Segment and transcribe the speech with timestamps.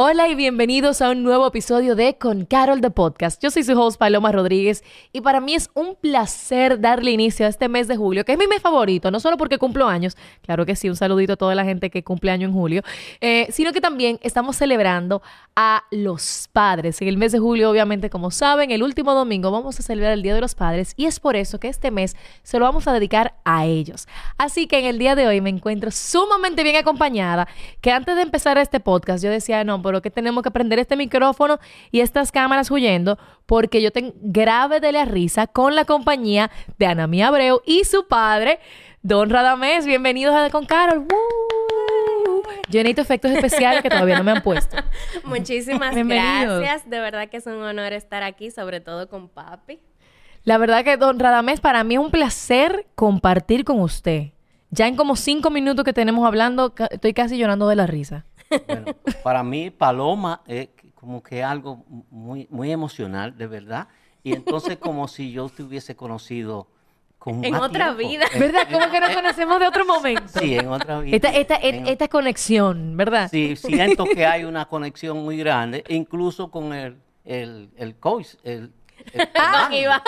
[0.00, 3.42] Hola y bienvenidos a un nuevo episodio de Con Carol de Podcast.
[3.42, 7.48] Yo soy su host Paloma Rodríguez y para mí es un placer darle inicio a
[7.48, 10.64] este mes de julio, que es mi mes favorito, no solo porque cumplo años, claro
[10.64, 12.82] que sí, un saludito a toda la gente que cumple año en julio,
[13.20, 15.20] eh, sino que también estamos celebrando
[15.56, 17.02] a los padres.
[17.02, 20.22] En el mes de julio, obviamente, como saben, el último domingo vamos a celebrar el
[20.22, 22.92] Día de los Padres y es por eso que este mes se lo vamos a
[22.92, 24.06] dedicar a ellos.
[24.36, 27.48] Así que en el día de hoy me encuentro sumamente bien acompañada,
[27.80, 30.96] que antes de empezar este podcast yo decía, no, pero que tenemos que prender este
[30.96, 31.58] micrófono
[31.90, 36.84] y estas cámaras huyendo porque yo tengo grave de la risa con la compañía de
[36.86, 38.60] Ana Mía Abreu y su padre,
[39.02, 39.86] Don Radamés.
[39.86, 40.98] Bienvenidos a Con Carol.
[40.98, 42.42] ¡Woo!
[42.68, 44.76] Yo necesito efectos especiales que todavía no me han puesto.
[45.24, 46.88] Muchísimas gracias.
[46.90, 49.78] De verdad que es un honor estar aquí, sobre todo con papi.
[50.44, 54.32] La verdad que, Don Radamés, para mí es un placer compartir con usted.
[54.70, 58.26] Ya en como cinco minutos que tenemos hablando, ca- estoy casi llorando de la risa.
[58.66, 58.86] Bueno,
[59.22, 63.88] para mí Paloma es como que algo muy, muy emocional, de verdad.
[64.22, 66.66] Y entonces como si yo te hubiese conocido
[67.18, 68.08] con En más otra tiempo.
[68.12, 68.24] vida.
[68.34, 68.62] Eh, ¿Verdad?
[68.68, 70.22] eh, Como que nos conocemos de otro momento.
[70.40, 71.16] Sí, en otra vida.
[71.16, 73.28] Esta, esta, En- esta conexión, ¿verdad?
[73.30, 78.72] Sí, siento que hay una conexión muy grande, incluso con el, el, el coach, el,
[79.34, 80.00] Ah, con Iván.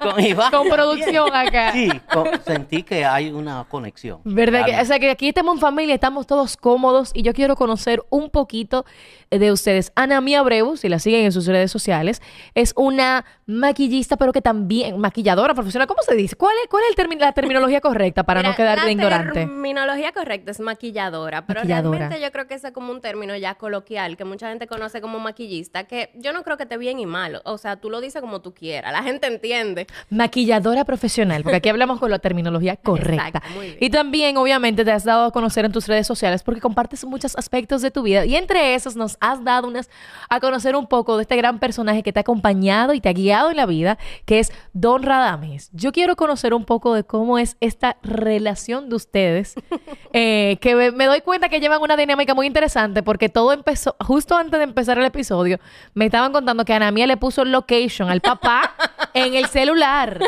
[0.00, 1.72] Con Iván Con producción acá.
[1.72, 4.20] Sí, con- sentí que hay una conexión.
[4.24, 4.64] ¿Verdad?
[4.66, 8.02] Que, o sea, que aquí estamos en familia, estamos todos cómodos y yo quiero conocer
[8.10, 8.84] un poquito
[9.30, 9.92] de ustedes.
[9.96, 12.22] Ana Mía Abreu, si la siguen en sus redes sociales,
[12.54, 16.36] es una maquillista, pero que también, maquilladora profesional, ¿cómo se dice?
[16.36, 18.90] ¿Cuál es, cuál es el termi- la terminología correcta para no Mira, quedar de la
[18.92, 19.32] ignorante?
[19.40, 21.98] terminología correcta es maquilladora, pero Maquilladora.
[21.98, 25.00] realmente yo creo que ese es como un término ya coloquial que mucha gente conoce
[25.00, 27.42] como maquillista, que yo no creo que esté bien y mal.
[27.44, 29.86] O sea, tú lo dices como tú quieras, la gente entiende.
[30.10, 33.26] Maquilladora profesional, porque aquí hablamos con la terminología correcta.
[33.26, 33.78] Exacto, muy bien.
[33.80, 37.36] Y también, obviamente, te has dado a conocer en tus redes sociales porque compartes muchos
[37.36, 38.24] aspectos de tu vida.
[38.24, 39.90] Y entre esos nos has dado unas
[40.28, 43.12] a conocer un poco de este gran personaje que te ha acompañado y te ha
[43.12, 45.70] guiado en la vida, que es Don Radames.
[45.72, 49.54] Yo quiero conocer un poco de cómo es esta relación de ustedes,
[50.12, 53.96] eh, que me, me doy cuenta que llevan una dinámica muy interesante porque todo empezó,
[54.00, 55.58] justo antes de empezar el episodio,
[55.94, 58.74] me estaban contando que Ana Mía le puso location al papá
[59.14, 60.18] en el celular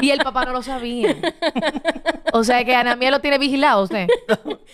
[0.00, 1.16] y el papá no lo sabía.
[2.32, 4.06] O sea que Ana Mía lo tiene vigilado usted.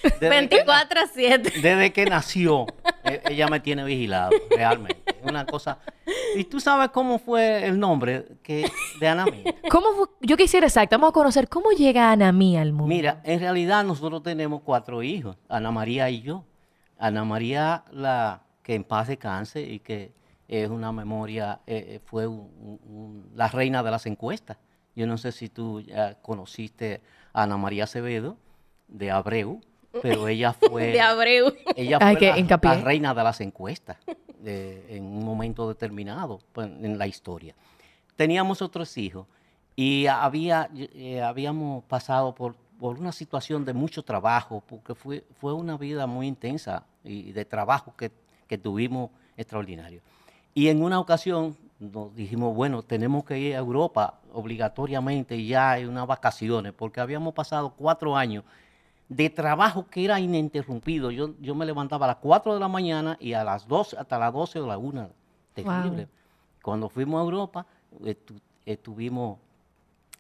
[0.03, 1.53] Desde que- 24 a 7.
[1.61, 2.67] Desde que nació,
[3.05, 5.03] e- ella me tiene vigilado, realmente.
[5.23, 5.79] Una cosa.
[6.37, 9.55] ¿Y tú sabes cómo fue el nombre que, de Ana Mía?
[9.71, 10.07] ¿Cómo fue?
[10.21, 12.87] Yo quisiera exacto, vamos a conocer cómo llega Ana Mía al mundo.
[12.95, 16.45] Mira, en realidad nosotros tenemos cuatro hijos, Ana María y yo.
[16.99, 20.13] Ana María, la que en paz descanse y que
[20.49, 24.57] es una memoria, eh, eh, fue un- un- un- la reina de las encuestas.
[24.97, 28.37] Yo no sé si tú ya conociste a Ana María Acevedo
[28.89, 29.61] de Abreu,
[30.03, 30.87] pero ella fue...
[30.89, 31.53] De Abreu.
[31.77, 33.99] Ella fue que la, reina de las encuestas
[34.45, 37.55] eh, en un momento determinado pues, en la historia.
[38.17, 39.27] Teníamos otros hijos
[39.77, 45.53] y había, eh, habíamos pasado por, por una situación de mucho trabajo, porque fue, fue
[45.53, 48.11] una vida muy intensa y de trabajo que,
[48.49, 50.01] que tuvimos extraordinario.
[50.59, 55.89] Y en una ocasión nos dijimos, bueno, tenemos que ir a Europa obligatoriamente ya en
[55.89, 58.43] unas vacaciones, porque habíamos pasado cuatro años
[59.09, 61.13] de trabajo que era ininterrumpido.
[61.13, 64.19] Yo, yo me levantaba a las 4 de la mañana y a las 12, hasta
[64.19, 65.09] las 12 o la 1.
[65.55, 66.09] Terrible.
[66.61, 67.65] Cuando fuimos a Europa,
[68.01, 69.39] estu- estuvimos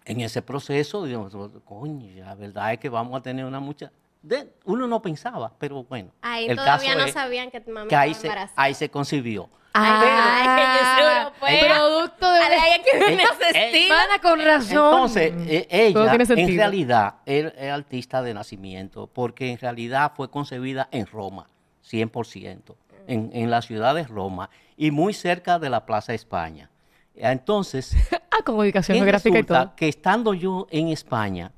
[0.04, 3.90] en ese proceso, digamos, coño, la verdad es que vamos a tener una mucha...
[4.22, 6.10] de- uno no pensaba, pero bueno.
[6.22, 8.88] Ahí el todavía caso no es sabían que tu mamá que ahí se, ahí se
[8.88, 9.48] concibió.
[9.86, 11.74] Ay, que yo soy europea.
[11.74, 12.38] Producto de...
[12.38, 13.88] A la ella que Eh, eh.
[13.88, 14.92] Mana, con razón.
[14.92, 20.88] Entonces, eh, ella en realidad es, es artista de nacimiento, porque en realidad fue concebida
[20.90, 21.48] en Roma,
[21.88, 22.74] 100%,
[23.06, 26.70] en, en la ciudad de Roma y muy cerca de la Plaza España.
[27.14, 27.96] Entonces,
[28.38, 29.72] Ah, con ubicación ¿qué geográfica y todo.
[29.74, 31.50] que estando yo en España,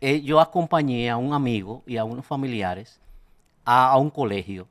[0.00, 3.00] eh, yo acompañé a un amigo y a unos familiares
[3.64, 4.66] a, a un colegio.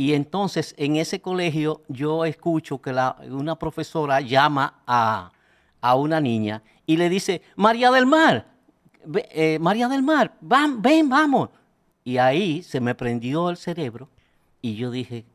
[0.00, 5.30] Y entonces en ese colegio yo escucho que la- una profesora llama a,
[5.82, 8.46] a una niña y le dice, María del Mar,
[9.14, 11.50] eh, María del Mar, van, ven, vamos.
[12.02, 14.08] Y ahí se me prendió el cerebro
[14.62, 15.26] y yo dije,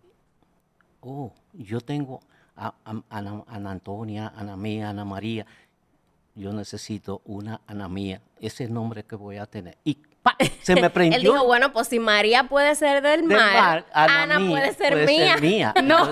[1.02, 2.22] oh, yo tengo
[2.56, 5.46] a, a- Ana, Ana Antonia, Ana Mía, Ana María,
[6.34, 9.78] yo necesito una Ana Mía, ese es el nombre que voy a tener.
[9.84, 10.00] Y
[10.62, 11.18] se me prendió.
[11.18, 15.06] Él dijo, bueno, pues si María puede ser del del mar, mar, Ana, puede ser
[15.42, 15.74] mía.
[15.84, 16.12] No.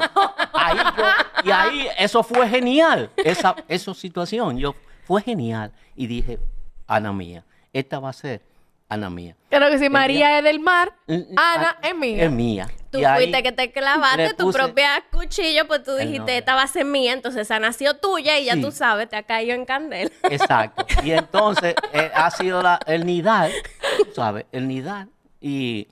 [0.53, 1.03] Ahí yo-
[1.45, 4.57] y ahí eso fue genial, esa, esa situación.
[4.57, 4.75] Yo,
[5.05, 5.71] fue genial.
[5.95, 6.39] Y dije,
[6.87, 7.43] Ana mía,
[7.73, 8.41] esta va a ser
[8.89, 9.35] Ana mía.
[9.49, 10.93] Claro que si María es del mar,
[11.35, 12.23] Ana es mía.
[12.25, 12.67] Es mía.
[12.91, 16.61] Tú Y fuiste que te clavaste tu propia cuchillo, pues tú el dijiste, esta va
[16.61, 18.61] a ser mía, entonces esa nació tuya y ya Sí.
[18.61, 20.11] tú sabes, te ha caído en candela.
[20.29, 20.85] Exacto.
[21.03, 23.71] Y entonces eh, ha sido la- el nidal, tú
[24.13, 24.45] ¿sabes?
[24.51, 25.09] El nidal.
[25.41, 25.87] Y,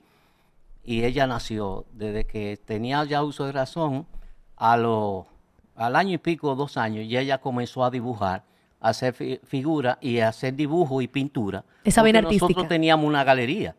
[0.84, 4.06] y ella nació desde que tenía ya uso de razón
[4.56, 5.26] a lo,
[5.76, 8.44] al año y pico, dos años, y ella comenzó a dibujar,
[8.80, 11.64] a hacer fi- figuras y a hacer dibujo y pintura.
[11.84, 12.68] Esa vena porque Nosotros artística.
[12.68, 13.74] teníamos una galería.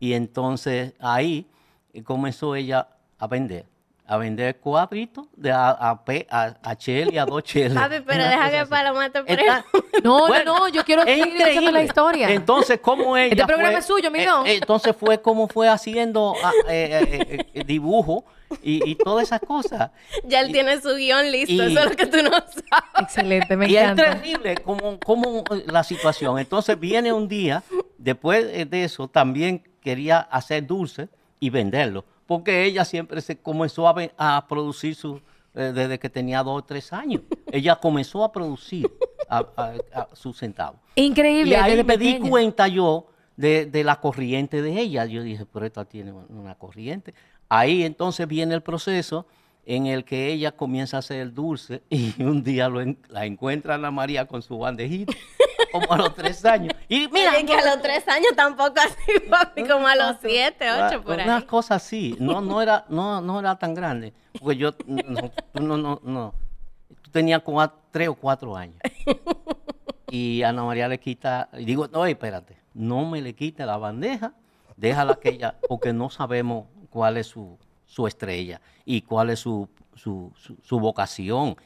[0.00, 1.46] Y entonces ahí
[1.92, 2.88] eh, comenzó ella
[3.18, 3.66] a vender.
[4.06, 7.72] A vender cuadritos de a, a, pe- a, a chele, a dos cheles.
[7.72, 8.66] Papi, pero deja que.
[8.66, 9.50] Paloma te pregunte.
[10.04, 12.28] No, Bueno, no, no, yo quiero seguir la historia.
[12.30, 16.34] Entonces, ¿cómo ella Este programa fue- es suyo, mi eh, entonces fue como fue haciendo
[16.44, 18.26] ah, eh, eh, eh, dibujo
[18.62, 19.90] y, y todas esas cosas.
[20.24, 22.54] Ya él Y- tiene su guion listo, y- eso es lo que tú no sabes.
[23.00, 24.04] Excelente, me y es encanta.
[24.16, 26.38] terrible como, como la situación.
[26.38, 27.62] Entonces viene un día,
[27.96, 31.08] después de eso, también quería hacer dulce
[31.40, 35.20] y venderlo, porque ella siempre se comenzó a, a producir su,
[35.54, 37.22] eh, desde que tenía dos o tres años.
[37.52, 38.90] Ella comenzó a producir
[39.28, 40.80] a, a- a sus centavos.
[40.96, 43.06] Increíble, Y ahí me di cuenta yo
[43.36, 45.04] de, de la corriente de ella.
[45.06, 47.14] Yo dije, pero esta tiene una corriente.
[47.48, 49.26] Ahí entonces viene el proceso
[49.66, 53.24] en el que ella comienza a hacer el dulce y un día lo en- la
[53.26, 55.12] encuentra Ana María con su bandejita,
[55.80, 56.72] como a los tres años.
[56.88, 60.66] Y mira, Mira, que a los tres años tampoco así, papi, como a los siete,
[60.70, 61.26] ocho, por ahí.
[61.26, 62.16] Unas cosas así.
[62.20, 64.12] No, no, era, no, no era tan grande.
[64.40, 66.34] Porque yo, no, no, no, no.
[67.02, 67.42] Tú tenías
[67.90, 68.78] tres o cuatro años.
[70.10, 74.32] Y Ana María le quita, y digo, no, espérate, no me le quite la bandeja,
[74.76, 79.68] déjala que ella, porque no sabemos cuál es su, su estrella y cuál es su,
[79.96, 81.56] su, su- su vocación,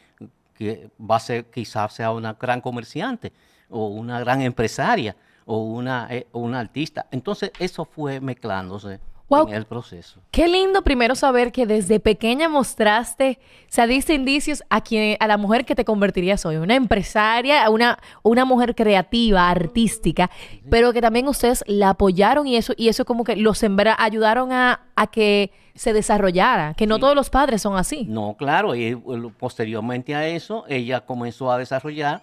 [0.55, 3.35] que va a ser, quizás sea una gran comerciante
[3.71, 7.07] o una gran empresaria o una, eh, o una artista.
[7.11, 9.01] Entonces, eso fue mezclándose
[9.31, 9.49] Wow.
[9.49, 10.23] en el proceso.
[10.31, 15.27] Qué lindo primero saber que desde pequeña mostraste, o sea, diste indicios a quien, a
[15.27, 20.31] la mujer que te convertirías hoy, una empresaria, una, una mujer creativa, artística,
[20.71, 23.63] pero que también ustedes la apoyaron y eso, y eso como que los
[23.99, 27.01] ayudaron a, a que se desarrollara, que no Sí.
[27.03, 28.07] todos los padres son así.
[28.09, 28.99] No, claro, y eh,
[29.39, 32.23] posteriormente a eso, ella comenzó a desarrollar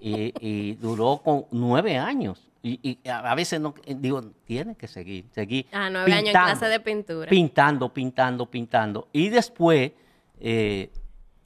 [0.00, 2.46] y, y duró con nueve años.
[2.62, 5.66] Y, y a veces no, eh, digo, tiene que seguir, seguir.
[5.72, 7.30] Ah, nueve años en clase de pintura.
[7.30, 9.08] Pintando, pintando, pintando.
[9.12, 9.92] Y después,
[10.38, 10.90] eh,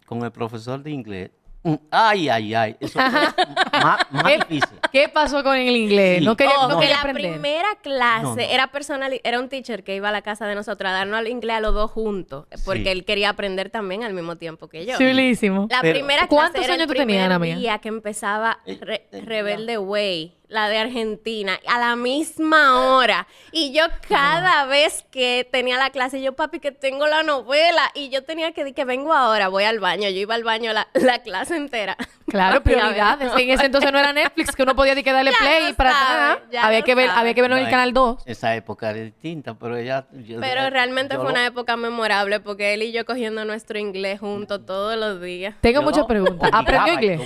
[0.06, 1.31] con el profesor de inglés,
[1.62, 3.02] mm, ay, ay, ay, eso fue
[3.73, 4.74] más, más ¿Qué, difícil.
[4.94, 6.20] Qué pasó con el inglés?
[6.20, 6.25] Sí.
[6.25, 7.32] No quería, Oh, no que quería la aprender.
[7.32, 8.41] primera clase No, no.
[8.41, 11.29] era personal, era un teacher que iba a la casa de nosotros a darnos el
[11.29, 12.88] inglés a los dos juntos, porque Sí.
[12.91, 14.96] él quería aprender también al mismo tiempo que yo.
[14.96, 15.67] Chulísimo.
[15.70, 17.56] La Pero- primera ¿Cuántos clase era años el tú tenías, Ana mía?
[17.56, 23.26] día que empezaba Eh, Re- eh, Rebelde Way, la de Argentina, a la misma hora.
[23.52, 28.08] Y yo cada vez que tenía la clase, yo, papi, que tengo la novela, y
[28.08, 30.08] yo tenía que decir que vengo ahora, voy al baño.
[30.08, 31.96] Yo iba al baño la, la clase entera.
[32.28, 32.82] Claro, Papi, a ver.
[32.94, 33.32] prioridades.
[33.36, 35.90] En ese entonces no era Netflix, que uno podía decir que darle Ya play para
[35.92, 36.48] sabe, atrás.
[36.52, 38.22] ya Había que ver, había que verlo en el No, canal 2.
[38.26, 40.06] Esa época era distinta, pero ella...
[40.12, 43.78] yo- Pero realmente yo fue lo- una época memorable porque él y yo cogiendo nuestro
[43.78, 45.56] inglés juntos todos los días.
[45.61, 46.49] Tengo yo muchas preguntas.
[46.52, 47.20] obligaba ¿Aprendió inglés?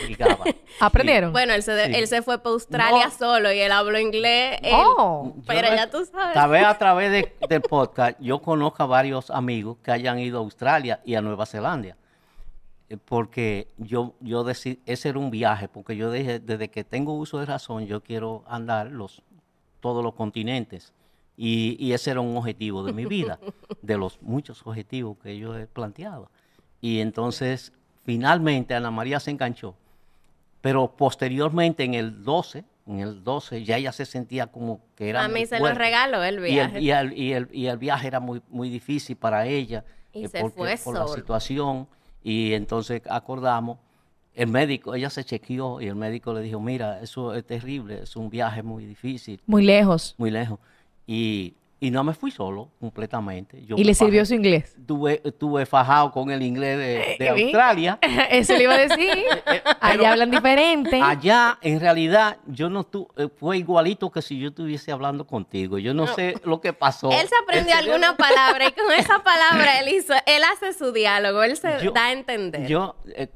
[0.81, 1.33] ¿Aprendieron?
[1.33, 1.93] Bueno, él se, de- Sí.
[1.95, 3.11] él se fue para Australia No.
[3.19, 4.59] Solo y él habló inglés.
[4.63, 4.73] él.
[4.75, 5.35] Oh.
[5.47, 6.35] Pero ya tú sabes.
[6.35, 10.39] Tal vez a través de- del podcast yo conozco a varios amigos que hayan ido
[10.39, 11.97] a Australia y a Nueva Zelanda.
[12.89, 17.13] Eh, Porque yo, yo decidí, ese era un viaje, porque yo dije, desde que tengo
[17.15, 19.23] uso de razón, yo quiero andar los,
[19.81, 20.93] todos los continentes.
[21.37, 23.39] Y, y ese era un objetivo de mi vida,
[23.83, 26.31] de los muchos objetivos que yo he planteado.
[26.81, 27.73] Y entonces,
[28.05, 29.75] finalmente, Ana María se enganchó.
[30.61, 35.23] Pero posteriormente, en el 12, en el 12, ya ella se sentía como que era
[35.23, 36.79] a mí muy se lo regaló el Y viaje.
[36.79, 39.85] el, y, el, y, el, y el viaje era muy, muy difícil para ella.
[40.13, 41.15] Y eh, se porque- fue por la solo.
[41.15, 41.87] situación.
[42.25, 43.79] Y entonces acordamos,
[44.35, 48.17] el médico, ella se chequeó y el médico le dijo, mira, eso es terrible, es
[48.17, 50.15] un viaje muy difícil, Muy lejos.
[50.19, 50.59] muy lejos.
[51.07, 53.65] Y, y no me fui solo completamente.
[53.65, 54.75] Yo Y le sirvió su inglés.
[54.85, 57.43] Tuve, tuve fajado con el inglés de, de ¿Vi?
[57.45, 57.99] Australia.
[58.31, 59.25] Eso le iba a decir.
[59.81, 61.01] Allá hablan diferente.
[61.01, 65.79] Allá, en realidad, yo no tu, eh, fue igualito que si yo estuviese hablando contigo.
[65.79, 67.11] Yo no, sé lo que pasó.
[67.13, 71.43] Él se aprendió alguna palabra y con esa palabra él hizo, él hace su diálogo,
[71.45, 72.67] él se Yo- da a entender.
[72.67, 73.29] Yo, eh,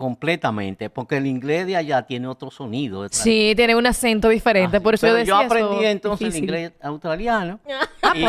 [0.00, 3.06] completamente, porque el inglés de allá tiene otro sonido.
[3.10, 6.48] Sí, tiene un acento diferente, Ah, por eso yo yo decía aprendí eso entonces difícil.
[6.54, 7.60] el inglés australiano.
[8.14, 8.24] y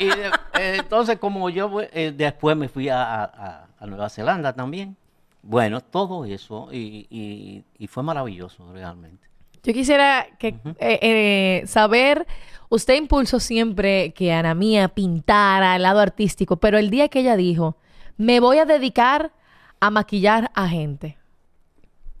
[0.00, 0.26] y de-
[0.60, 4.96] eh, entonces, como yo eh, después me fui a, a- a Nueva Zelanda también.
[5.42, 9.26] Bueno, todo eso y, y- y fue maravilloso realmente.
[9.64, 10.48] Yo quisiera que
[10.78, 12.28] eh, eh, saber,
[12.68, 17.34] usted impulsó siempre que Ana Mía pintara el lado artístico, pero el día que ella
[17.36, 17.76] dijo,
[18.16, 19.32] me voy a dedicar
[19.80, 21.16] a maquillar a gente.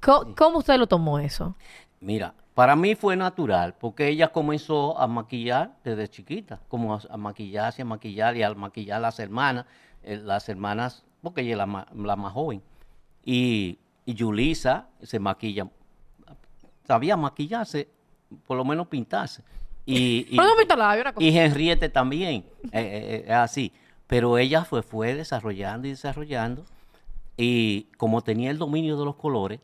[0.00, 1.56] ¿Cómo, usted lo tomó eso?
[2.00, 7.16] Mira, para mí fue natural, porque ella comenzó a maquillar desde chiquita, como a, a
[7.16, 9.66] maquillarse, a maquillar y al maquillar a las hermanas,
[10.02, 12.62] eh, las hermanas, porque ella es la, la más joven.
[13.24, 15.68] Y, y Yulisa se maquilla,
[16.86, 17.88] sabía maquillarse,
[18.46, 19.42] por lo menos pintarse.
[19.84, 20.36] Y, y-
[21.24, 23.72] y Henriette también, eh, eh, eh, así.
[24.06, 26.64] Pero ella fue, fue desarrollando y desarrollando.
[27.38, 29.60] Y como tenía el dominio de los colores,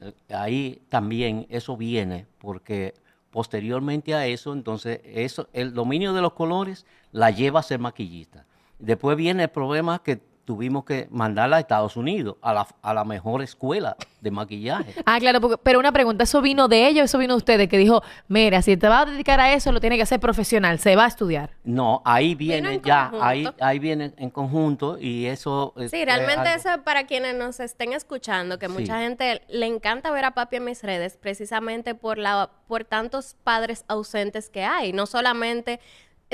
[0.00, 2.94] eh, ahí también eso viene, porque
[3.30, 8.44] posteriormente a eso, entonces, eso, el dominio de los colores la lleva a ser maquillista.
[8.80, 13.04] Después viene el problema que tuvimos que mandarla a Estados Unidos, a la, a la
[13.04, 14.92] mejor escuela de maquillaje.
[15.06, 17.68] Ah, claro, porque- pero una pregunta, ¿eso vino de ella o eso vino de ustedes?
[17.68, 20.78] Que dijo, mira, si te vas a dedicar a eso, lo tiene que hacer profesional,
[20.78, 21.50] se va a estudiar.
[21.64, 23.24] No, ahí viene en ya, conjunto.
[23.26, 25.74] ahí, ahí viene en conjunto y eso...
[25.76, 28.72] eh, Sí, fue realmente algo- eso para quienes nos estén escuchando, que Sí.
[28.72, 33.36] mucha gente le encanta ver a papi en mis redes precisamente por la por tantos
[33.44, 35.78] padres ausentes que hay, no solamente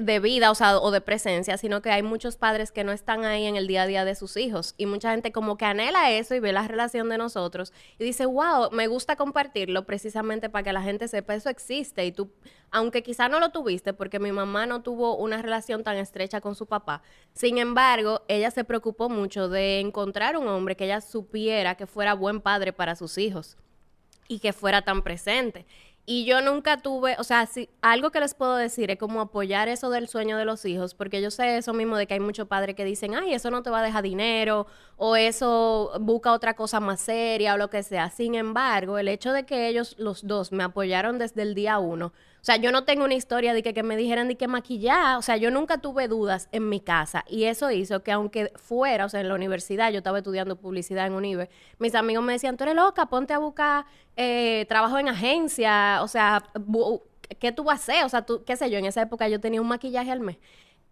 [0.01, 3.25] de vida, o sea, o de presencia, sino que hay muchos padres que no están
[3.25, 6.11] ahí en el día a día de sus hijos y mucha gente como que anhela
[6.13, 10.63] eso y ve la relación de nosotros y dice, "Wow, me gusta compartirlo precisamente para
[10.63, 12.31] que la gente sepa eso existe y tú
[12.71, 16.55] aunque quizá no lo tuviste porque mi mamá no tuvo una relación tan estrecha con
[16.55, 17.03] su papá.
[17.33, 22.15] Sin embargo, ella se preocupó mucho de encontrar un hombre que ella supiera que fuera
[22.15, 23.57] buen padre para sus hijos
[24.29, 25.67] y que fuera tan presente.
[26.11, 27.47] Y yo nunca tuve, o sea,
[27.83, 31.21] algo que les puedo decir es como apoyar eso del sueño de los hijos, porque
[31.21, 33.69] yo sé eso mismo de que hay muchos padres que dicen, ay, eso no te
[33.69, 38.09] va a dejar dinero, o eso busca otra cosa más seria, o lo que sea.
[38.09, 42.15] Sin embargo, el hecho de que ellos, los dos, me apoyaron desde el día uno,
[42.49, 45.37] sea, yo no tengo una historia de que, me dijeran de que maquillar, o sea,
[45.37, 49.21] yo nunca tuve dudas en mi casa, y eso hizo que aunque fuera, o sea,
[49.21, 52.75] en la universidad, yo estaba estudiando publicidad en Unive, mis amigos me decían, tú eres
[52.75, 53.85] loca, ponte a buscar
[54.17, 56.43] eh, trabajo en agencia, o sea,
[57.39, 58.05] ¿qué tú vas a hacer?
[58.07, 60.39] O sea, tú, qué sé yo, en esa época yo tenía un maquillaje al mes.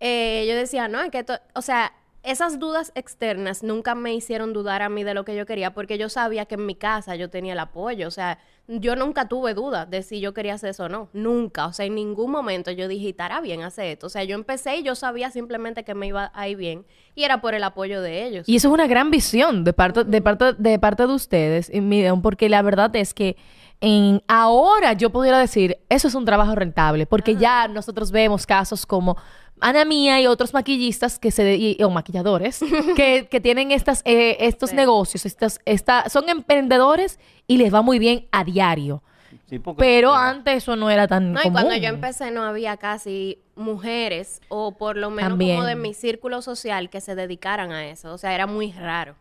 [0.00, 1.94] Eh, yo decía, no, es que, o sea,
[2.26, 5.96] esas dudas externas nunca me hicieron dudar a mí de lo que yo quería, porque
[5.96, 9.54] yo sabía que en mi casa yo tenía el apoyo, o sea, yo nunca tuve
[9.54, 12.70] dudas de si yo quería hacer eso o no, nunca, o sea, en ningún momento
[12.70, 15.94] yo dije, estará bien hacer esto, o sea, yo empecé y yo sabía simplemente que
[15.94, 18.48] me iba a ir bien, y era por el apoyo de ellos.
[18.48, 21.80] Y eso es una gran visión de parte de, parte, de, parte de ustedes, y
[21.80, 23.36] miren, porque la verdad es que
[23.80, 28.86] en, ahora yo pudiera decir, eso es un trabajo rentable, porque ya nosotros vemos casos
[28.86, 29.16] como
[29.60, 32.60] Ana Mía y otros maquillistas que se de- y- o maquilladores
[32.96, 34.76] que, que tienen estas, eh, estos Sí.
[34.76, 39.02] negocios, estas, esta, son emprendedores y les va muy bien a diario.
[39.48, 41.52] Sí, porque- Pero eh, antes eso no era tan No, y común.
[41.54, 45.56] cuando yo empecé no había casi mujeres, o por lo menos También.
[45.56, 48.12] como de mi círculo social, que se dedicaran a eso.
[48.12, 49.14] O sea, era muy raro.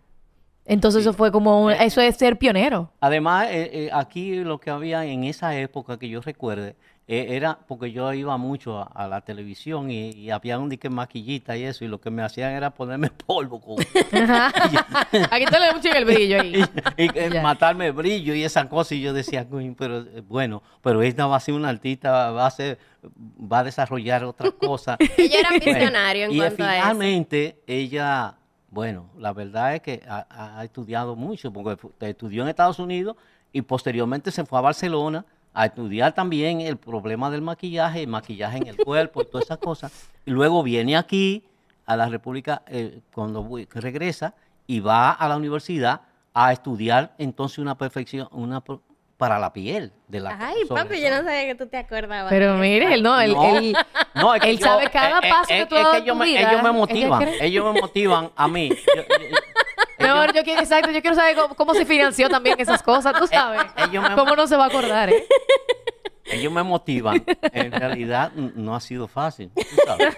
[0.66, 2.92] Entonces eso fue como, un- eso es ser pionero.
[3.00, 6.76] Además, eh, eh, aquí lo que había en esa época que yo recuerde,
[7.08, 10.90] eh, era porque yo iba mucho a, a la televisión y, y había un dique
[10.90, 13.76] maquillita y eso, y lo que me hacían era ponerme polvo con,
[15.32, 16.64] Aquí te le mucho el brillo ahí.
[16.98, 17.42] y, y Ya.
[17.42, 21.38] matarme brillo y esa cosa, y yo decía, "Coño, pero eh, bueno, pero esta va
[21.38, 22.78] a ser una artista, va a ser,
[23.42, 24.98] va a desarrollar otra cosa.
[25.18, 26.82] Ella era Bueno, visionario en y cuanto a eso.
[26.84, 28.36] finalmente ella,
[28.70, 33.16] bueno, la verdad es que ha, estudiado mucho, porque estudió en Estados Unidos
[33.52, 38.58] y posteriormente se fue a Barcelona a estudiar también el problema del maquillaje, el maquillaje
[38.58, 40.10] en el cuerpo y todas esas cosas.
[40.26, 41.44] Y luego viene aquí
[41.86, 44.34] a la República eh, cuando regresa
[44.68, 46.02] y va a la universidad
[46.34, 48.62] a estudiar entonces una perfección, una
[49.18, 52.30] para la piel de la Ay, papi, yo no sabía que tú te acordabas.
[52.30, 53.58] Pero mire, él no, él, No.
[53.58, 53.78] él-
[54.14, 56.00] No, es que Él yo- sabe cada eh, paso eh, que tú es dado que
[56.00, 56.40] ellos tu me, vida.
[56.42, 58.70] ellos me Ella motivan, ellos me motivan a mí.
[58.70, 59.38] Yo- yo-
[60.00, 63.14] Mi amor, yo quiero, exacto, yo quiero saber cómo, cómo se financió también esas cosas,
[63.18, 63.62] tú sabes.
[63.90, 65.26] ellos me- ¿Cómo no se va a acordar, eh?
[66.26, 67.24] ellos me motivan.
[67.54, 70.18] En realidad no ha sido fácil, tú sabes.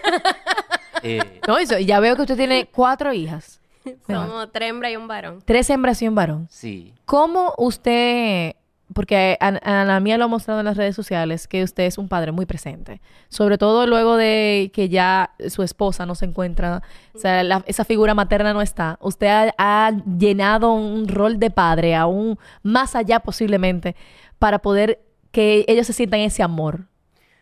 [1.02, 3.60] Eh, No, eso, y ya veo que usted tiene cuatro hijas.
[4.06, 5.42] Somos tres hembras y un varón.
[5.44, 6.48] Tres hembras y un varón.
[6.50, 8.54] sí, ¿Cómo usted
[8.94, 12.08] porque a, la mía lo ha mostrado en las redes sociales, que usted es un
[12.08, 13.00] padre muy presente.
[13.28, 16.82] Sobre todo luego de que ya su esposa no se encuentra,
[17.14, 18.98] o sea, esa figura materna no está.
[19.00, 23.94] Usted ha, llenado un rol de padre aún más allá posiblemente
[24.38, 26.86] para poder que ellos se sientan ese amor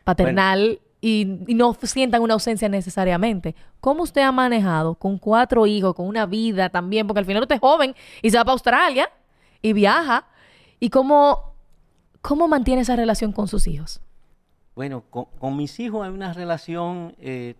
[0.04, 3.54] paternal y, no sientan una ausencia necesariamente.
[3.80, 7.06] ¿Cómo usted ha manejado con cuatro hijos, con una vida también?
[7.06, 9.10] Porque al final usted es joven y se va para Australia
[9.62, 10.26] y viaja.
[10.80, 11.54] ¿Y cómo,
[12.20, 14.00] cómo mantiene esa relación con sus hijos?
[14.74, 17.14] Bueno, con, mis hijos hay una relación...
[17.18, 17.54] Eh,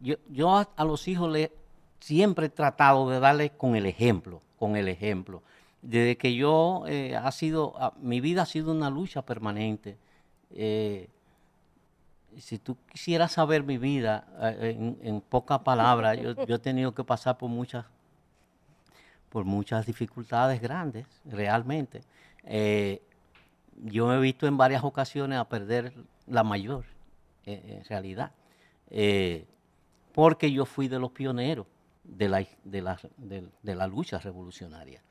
[0.00, 1.52] yo, a, los hijos le
[2.00, 5.42] siempre he tratado de darle con el ejemplo, con el ejemplo.
[5.82, 9.96] Desde que yo eh, ha sido, mi vida ha sido una lucha permanente.
[10.50, 11.08] Eh,
[12.38, 17.38] si tú quisieras saber mi vida eh, en, pocas palabras, yo, he tenido que pasar
[17.38, 17.86] por muchas,
[19.36, 22.00] por muchas dificultades grandes, realmente.
[23.84, 25.92] yo me he visto en varias ocasiones a perder
[26.26, 26.86] la mayor,
[27.44, 28.32] en realidad,
[30.14, 31.66] porque yo fui de los pioneros
[32.02, 35.02] de la, de la, de la lucha revolucionaria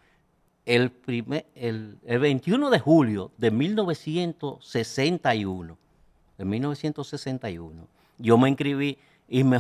[0.66, 5.78] el, primer, el, 21 de julio de 1961,
[6.38, 9.60] de 1961, yo me inscribí y me,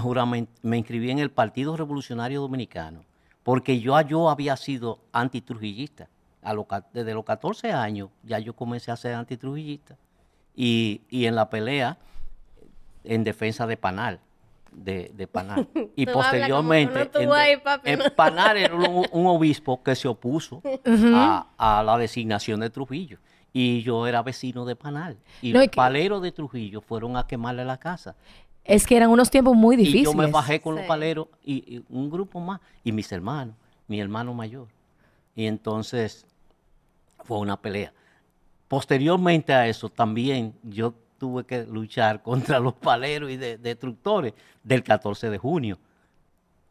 [0.61, 3.03] me inscribí en el Partido Revolucionario Dominicano,
[3.45, 6.09] porque yo, yo había sido antitrujillista.
[6.41, 6.53] A
[6.93, 9.97] desde los 14 años ya yo comencé a ser antitrujillista.
[10.55, 11.97] Y, y en la pelea
[13.03, 14.19] en defensa de Panal
[14.75, 15.67] de, de Panal.
[15.95, 17.07] Y posteriormente,
[17.83, 23.19] en, Panal era un, obispo que se opuso a, la designación de Trujillo.
[23.53, 25.17] Y yo era vecino de Panal.
[25.41, 28.15] Y los paleros de Trujillo fueron a quemarle la casa.
[28.65, 30.01] Es que eran unos tiempos muy difíciles.
[30.01, 32.59] Y yo me bajé con los paleros y, un grupo más.
[32.83, 33.55] Y mis hermanos,
[33.87, 34.67] mi hermano mayor.
[35.35, 36.25] Y entonces
[37.23, 37.93] fue una pelea.
[38.67, 45.29] Posteriormente a eso también yo tuve que luchar contra los paleros y destructores del 14
[45.29, 45.77] de junio.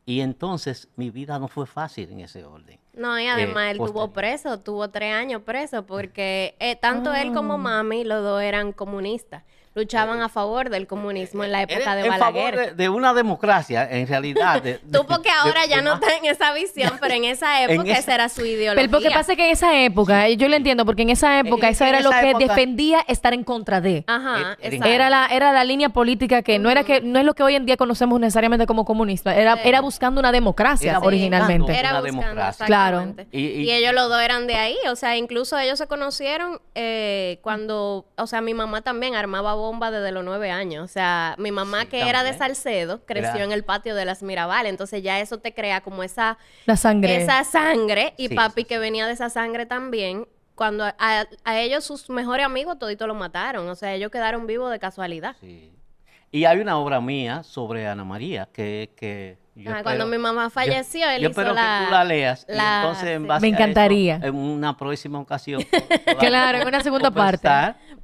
[0.04, 2.78] Y entonces mi vida no fue fácil en ese orden.
[2.92, 7.32] No, y además eh, él tuvo preso, tuvo tres años preso, porque eh, tanto él
[7.32, 7.58] como ah.
[7.58, 9.44] mami, los dos eran comunistas
[9.74, 12.54] luchaban a favor del comunismo en la época de Balaguer.
[12.54, 14.62] Favor de, una democracia, en realidad.
[14.92, 18.28] Tú porque ahora ya no estás en esa visión, pero en esa época esa, era
[18.28, 18.88] su ideología.
[18.88, 21.40] Pero lo que pasa es que en esa época, yo lo entiendo, porque en esa
[21.40, 24.04] época eso era lo que defendía estar en contra de.
[24.06, 27.42] Ajá, era la era la línea política que no era que no es lo que
[27.42, 31.76] hoy en día conocemos necesariamente como comunista, era era buscando una democracia originalmente.
[31.76, 32.66] Era una democracia.
[32.66, 33.14] Claro.
[33.32, 38.06] Y, ellos los dos eran de ahí, o sea, incluso ellos se conocieron eh, cuando,
[38.16, 40.84] o sea, mi mamá también armaba bomba desde los nueve años.
[40.84, 44.66] O sea, mi mamá que era de Salcedo creció en el patio de las Mirabal.
[44.66, 46.38] Entonces ya eso te crea como esa...
[46.66, 47.16] La sangre.
[47.16, 48.14] Esa sangre.
[48.16, 50.28] Y papi que venía de esa sangre también.
[50.54, 53.68] Cuando a, ellos sus mejores amigos todito lo mataron.
[53.68, 55.36] O sea, ellos quedaron vivos de casualidad.
[56.34, 58.90] Y hay una obra mía sobre Ana María que...
[58.96, 62.44] que ah, cuando mi mamá falleció, él yo hizo espero la, que tú la leas.
[62.48, 64.16] entonces, Me encantaría.
[64.20, 65.62] en una próxima ocasión.
[66.18, 67.48] claro, en una segunda parte.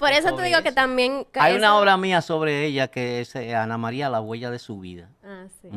[0.00, 1.26] Por eso te digo que también...
[1.34, 4.80] Hay una obra mía sobre ella que es eh, Ana María, la huella de su
[4.80, 5.10] vida.
[5.22, 5.68] Ah, sí.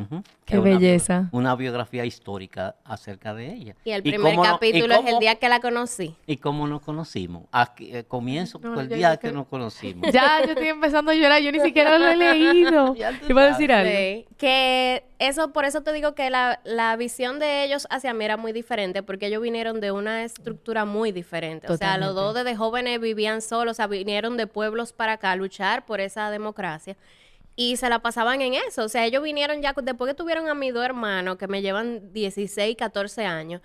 [0.45, 1.29] Qué belleza.
[1.31, 3.75] Una, biografía histórica acerca de ella.
[3.83, 6.15] Y el primer capítulo es el día que la conocí.
[6.25, 7.43] ¿Y cómo nos conocimos?
[7.51, 10.07] Aquí, eh, comienzo por el día que nos conocimos.
[10.13, 12.93] Ya, yo estoy empezando a llorar, yo ni siquiera lo he leído.
[12.93, 13.91] ¿Qué a decir algo?
[13.91, 14.27] Sí.
[14.37, 18.37] Que eso, por eso te digo que la, la, visión de ellos hacia mí era
[18.37, 21.71] muy diferente, porque ellos vinieron de una estructura muy diferente.
[21.71, 25.31] O sea, los dos desde jóvenes vivían solos, o sea, vinieron de pueblos para acá
[25.31, 26.95] a luchar por esa democracia
[27.55, 28.83] y se la pasaban en eso.
[28.83, 32.13] O sea, ellos vinieron ya, después que tuvieron a mis dos hermanos, que me llevan
[32.13, 33.61] 16, 14 años,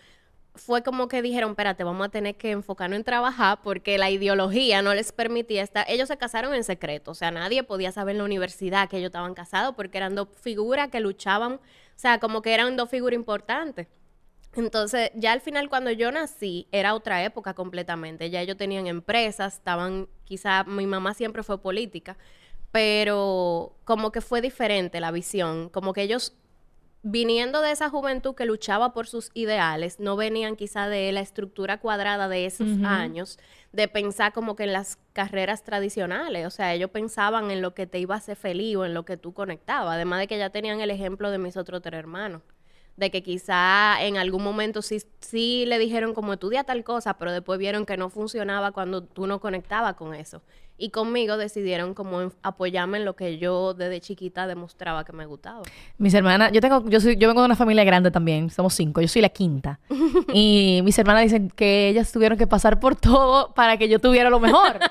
[0.55, 4.83] fue como que dijeron, espérate, vamos a tener que enfocarnos en trabajar porque la ideología
[4.83, 5.85] no les permitía estar.
[5.89, 9.09] Ellos se casaron en secreto, o sea, nadie podía saber en la universidad que ellos
[9.09, 11.61] estaban casados porque eran dos figuras que luchaban, o
[11.95, 13.87] sea, como que eran dos figuras importantes.
[14.55, 18.31] Entonces, ya al final cuando yo nací, era otra época completamente.
[18.31, 22.17] Ya ellos tenían empresas, estaban, quizá mi mamá siempre fue política,
[22.73, 26.35] pero como que fue diferente la visión, como que ellos
[27.03, 31.79] viniendo de esa juventud que luchaba por sus ideales, no venían quizá de la estructura
[31.79, 33.39] cuadrada de esos años,
[33.73, 37.87] de pensar como que en las carreras tradicionales, o sea, ellos pensaban en lo que
[37.87, 40.51] te iba a hacer feliz o en lo que tú conectabas, además de que ya
[40.51, 42.43] tenían el ejemplo de mis otros tres hermanos,
[42.99, 47.33] de que quizá en algún momento sí, sí le dijeron como estudia tal cosa, pero
[47.33, 50.43] después vieron que no funcionaba cuando tú no conectabas con eso.
[50.79, 55.63] Y conmigo decidieron como apoyarme en lo que yo desde chiquita demostraba que me gustaba.
[55.99, 59.01] Mis hermanas, yo tengo, yo soy, yo vengo de una familia grande también, somos cinco,
[59.01, 59.81] yo soy la quinta.
[60.33, 64.31] y mis hermanas dicen que ellas tuvieron que pasar por todo para que yo tuviera
[64.31, 64.79] lo mejor.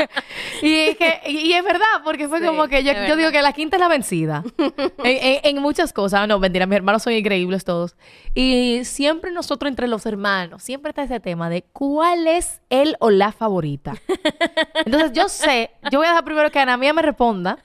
[0.62, 3.30] y, es que, y, y es verdad, porque fue Sí, como que yo, yo digo
[3.30, 4.42] que la quinta es la vencida.
[4.58, 4.72] en,
[5.04, 6.26] en- en muchas cosas.
[6.28, 7.96] No, mentira, mis hermanos son increíbles todos.
[8.34, 13.10] Y siempre nosotros entre los hermanos, siempre está ese tema de cuál es el o
[13.10, 13.94] la favorita.
[14.84, 17.58] Entonces yo sé, yo voy a dejar primero que Ana Mía me responda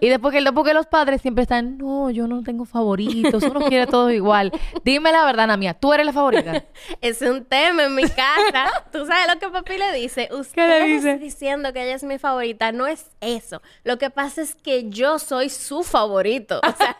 [0.00, 3.86] y después que, porque los padres siempre están, no, yo no tengo favoritos, uno quiere
[3.86, 4.52] todo igual.
[4.84, 6.64] Dime la verdad, Ana Mía, tú eres la favorita.
[7.00, 8.84] Es un tema en mi casa.
[8.92, 10.28] ¿Tú sabes lo que papi le dice?
[10.32, 11.10] Usted ¿Qué le dice?
[11.12, 12.72] está diciendo que ella es mi favorita.
[12.72, 13.62] No es eso.
[13.84, 16.60] Lo que pasa es que yo soy su favorito.
[16.66, 16.96] O sea,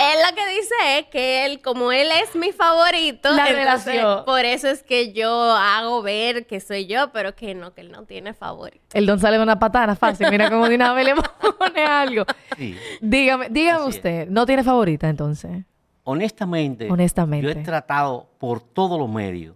[0.00, 3.56] él lo que dice es que él, como él es mi favorito, La entonces,
[3.94, 4.24] relación.
[4.24, 7.90] por eso es que yo hago ver que soy yo, pero que no, que él
[7.92, 8.84] no tiene favorito.
[8.94, 12.24] El don sale de una patana fácil, mira cómo de una vez le pone algo.
[12.56, 12.76] Sí.
[13.00, 13.96] Dígame, dígame Así es.
[13.96, 15.64] usted, ¿no tiene favorita entonces?
[16.04, 17.44] Honestamente, Honestamente.
[17.54, 19.54] yo he tratado por todos los medios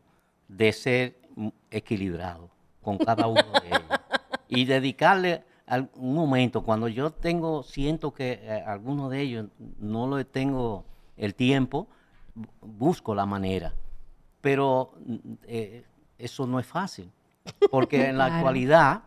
[0.48, 1.16] de ser
[1.70, 2.50] equilibrado
[2.82, 3.82] con cada uno de ellos
[4.48, 5.42] y dedicarle
[5.96, 9.46] un momento cuando yo tengo siento que eh, alguno de ellos
[9.78, 10.84] no lo tengo
[11.16, 11.88] el tiempo
[12.36, 13.72] bu- busco la manera
[14.42, 15.84] pero mm, eh,
[16.18, 17.10] eso no es fácil
[17.70, 18.34] porque en la Claro.
[18.36, 19.02] actualidad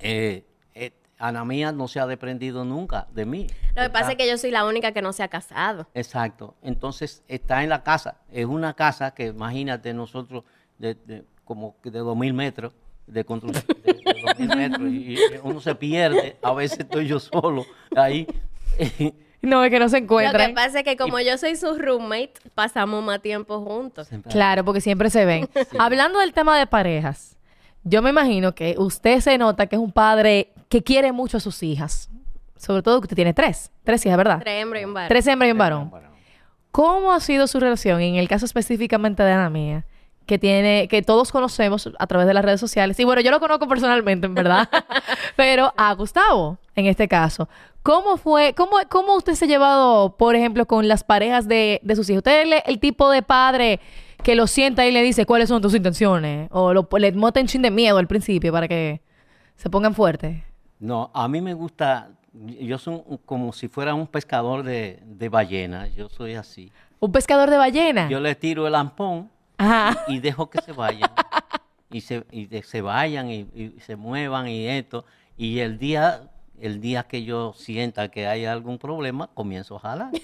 [0.00, 4.18] eh, eh, Ana Mía no se ha desprendido nunca de mí Lo que pasa es
[4.18, 5.86] que yo soy la única que no se ha casado.
[5.94, 6.54] Exacto.
[6.62, 8.16] Entonces está en la casa.
[8.30, 10.44] Es una casa que imagínate nosotros
[10.78, 12.72] de, de- como de 2.000 metros
[13.06, 16.36] de construcción, de, de 2.000 metros y, y uno se pierde.
[16.42, 17.64] A veces estoy yo solo
[17.96, 18.26] ahí.
[19.42, 20.48] No, es que no se Lo encuentran.
[20.48, 24.08] que pasa es que como yo soy su roommate, pasamos más tiempo juntos.
[24.28, 25.48] Claro, porque siempre se ven.
[25.78, 27.36] Hablando del tema de parejas,
[27.84, 31.40] yo me imagino que usted se nota que es un padre que quiere mucho a
[31.40, 32.10] sus hijas.
[32.56, 33.70] Sobre todo que usted tiene tres.
[33.84, 34.40] Tres hijas, ¿verdad?
[34.40, 35.08] Tres hembras y un varón.
[35.08, 35.92] Tres hembras y un varón.
[36.72, 39.86] ¿Cómo ha sido su relación, en el caso específicamente de Ana Mía,
[40.26, 42.98] que tiene, que todos conocemos a través de las redes sociales?
[43.00, 44.68] Y bueno, yo lo conozco personalmente, en verdad.
[45.36, 47.48] Pero a Gustavo, en este caso.
[47.82, 51.96] ¿Cómo fue, cómo, cómo usted se ha llevado, por ejemplo, con las parejas de, de
[51.96, 52.18] sus hijos?
[52.18, 53.78] ¿Usted es el, tipo de padre
[54.24, 56.48] que lo sienta y le dice cuáles son tus intenciones?
[56.50, 59.00] ¿O lo, le mota un chin de miedo al principio para que
[59.54, 60.42] se pongan fuertes?
[60.80, 65.86] No, a mí me gusta, yo soy como si fuera un pescador de, de ballena,
[65.86, 66.72] yo soy así.
[66.98, 68.08] ¿Un pescador de ballena?
[68.08, 70.04] Yo le tiro el ampón Ajá.
[70.08, 71.10] y dejo que se vayan.
[71.90, 75.04] y se, y de- se vayan y, y se muevan y esto.
[75.36, 80.10] Y el día, el día que yo sienta que hay algún problema, comienzo a jalar.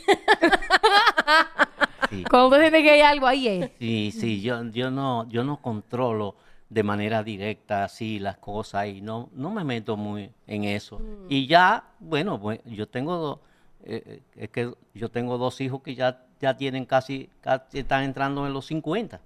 [2.11, 3.71] Sí, Cuando siente que hay algo ahí, es.
[3.79, 6.37] sí, sí, yo, yo no, yo no controlo
[6.69, 11.01] de manera directa así las cosas y no, no me meto muy en eso.
[11.31, 13.39] Y ya, bueno, pues, yo tengo dos,
[13.85, 18.03] eh, eh, es que yo tengo dos hijos que ya, ya tienen casi, casi están
[18.03, 19.21] entrando en los 50.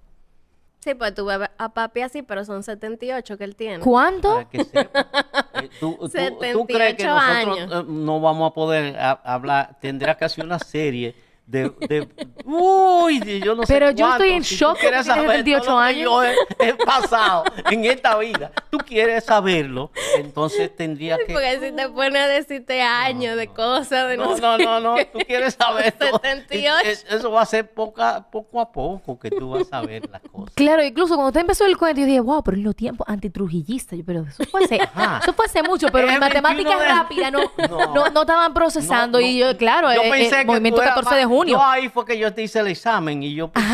[0.80, 3.80] Sí, pues tuve a papi así, pero son 78 que él tiene.
[3.80, 4.34] ¿Cuánto?
[4.34, 5.06] Para que sepa.
[5.56, 7.72] Eh, ¿tú, tú- tú 78 crees que nosotros años.
[7.72, 9.74] eh, no vamos a poder a- hablar?
[9.80, 11.14] Tendrá que hacer una serie
[11.46, 11.70] de...
[11.88, 12.08] de-
[12.44, 15.36] uy, de yo no sé Pero yo estoy en Si shock quieres que tienes saber
[15.44, 16.02] 78 todo lo que años.
[16.04, 18.52] yo he, he pasado en esta vida.
[18.70, 21.32] Tú quieres saberlo, entonces tendría que...
[21.32, 24.96] Porque si te pones a decirte años de cosas, de no, No, sé no, no,
[25.12, 26.20] tú quieres saber todo.
[26.22, 26.88] 78.
[26.88, 30.22] Es- Eso va a ser poca, poco a poco que tú vas a saber las
[30.30, 30.54] cosas.
[30.54, 33.98] Claro, incluso cuando usted empezó el cuento, yo dije, wow, pero en los tiempos antitrujillistas.
[33.98, 35.20] Yo, pero eso fue hace, Ajá.
[35.22, 37.94] eso fue hace mucho, pero en matemáticas 21 de- rápidas no, No.
[37.94, 38.10] no.
[38.10, 39.18] no, estaban procesando.
[39.20, 41.56] No, y yo, claro, Yo el, pensé que movimiento tú eras 14 de más- junio.
[41.56, 43.64] Yo ahí fue que yo te hice el examen y yo pues,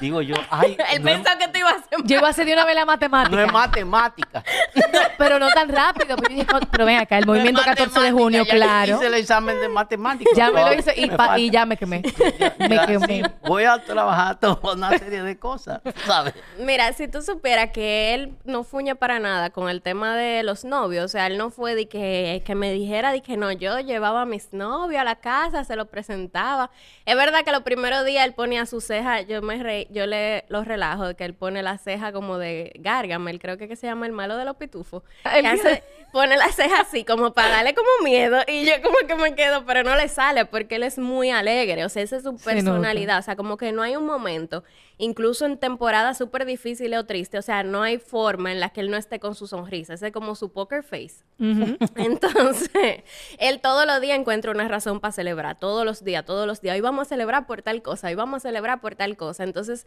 [0.00, 2.46] digo yo, ay, Él no es- que te iba a hacer Yo iba a hacer
[2.46, 3.36] de una vez la matemática.
[3.36, 4.44] no es matemática.
[5.18, 6.16] pero no tan rápido.
[6.16, 8.54] Pero, yo dije, "No, pero ven acá, el movimiento No es 14 de junio, ya
[8.54, 8.96] claro.
[8.96, 10.30] Hice el examen de matemática.
[10.34, 12.02] Ya me lo hice y, pa- ya me quemé.
[12.38, 13.06] Ya- me ya, quemé.
[13.06, 16.34] sí, voy a trabajar toda una serie de cosas, ¿sabes?
[16.58, 20.64] Mira, si tú supieras que él no fuñe para nada con el tema de los
[20.64, 23.78] novios, o sea, él no fue de que, que me dijera de que no, yo
[23.80, 26.70] llevaba a mis novios a la casa, se los presentaba.
[27.12, 30.44] Es verdad que los primeros días él ponía su ceja, yo me re- yo le
[30.48, 33.86] los relajo de que él pone la ceja como de Gargamel, creo que, que se
[33.86, 35.02] llama el malo de los pitufos.
[35.22, 39.14] Que hace- pone la ceja así como para darle como miedo y yo como que
[39.14, 42.22] me quedo, pero no le sale porque él es muy alegre, o sea, esa es
[42.22, 44.62] su personalidad, o sea, como que no hay un momento,
[44.98, 48.80] incluso en temporadas súper difíciles o tristes, o sea, no hay forma en la que
[48.80, 51.24] él no esté con su sonrisa, ese es como su poker face.
[51.96, 53.02] Entonces,
[53.38, 56.74] él todos los días encuentra una razón para celebrar, todos los días, todos los días.
[56.74, 59.42] Hoy vamos vamos a celebrar por tal cosa, y vamos a celebrar por tal cosa.
[59.44, 59.86] Entonces,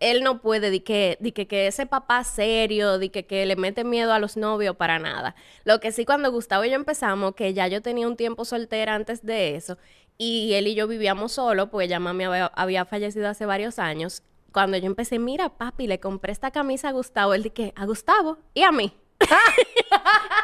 [0.00, 3.54] él no puede, de que, de que, que ese papá serio, de que, que le
[3.54, 5.36] mete miedo a los novios para nada.
[5.64, 8.94] Lo que sí, cuando Gustavo y yo empezamos, que ya yo tenía un tiempo soltera
[8.94, 9.78] antes de eso,
[10.18, 14.22] y él y yo vivíamos solos, pues ya mami había, había fallecido hace varios años.
[14.52, 17.34] Cuando yo empecé, mira, papi, le compré esta camisa a Gustavo.
[17.34, 18.38] Él dije, ¿a Gustavo?
[18.54, 18.92] ¿Y a mí?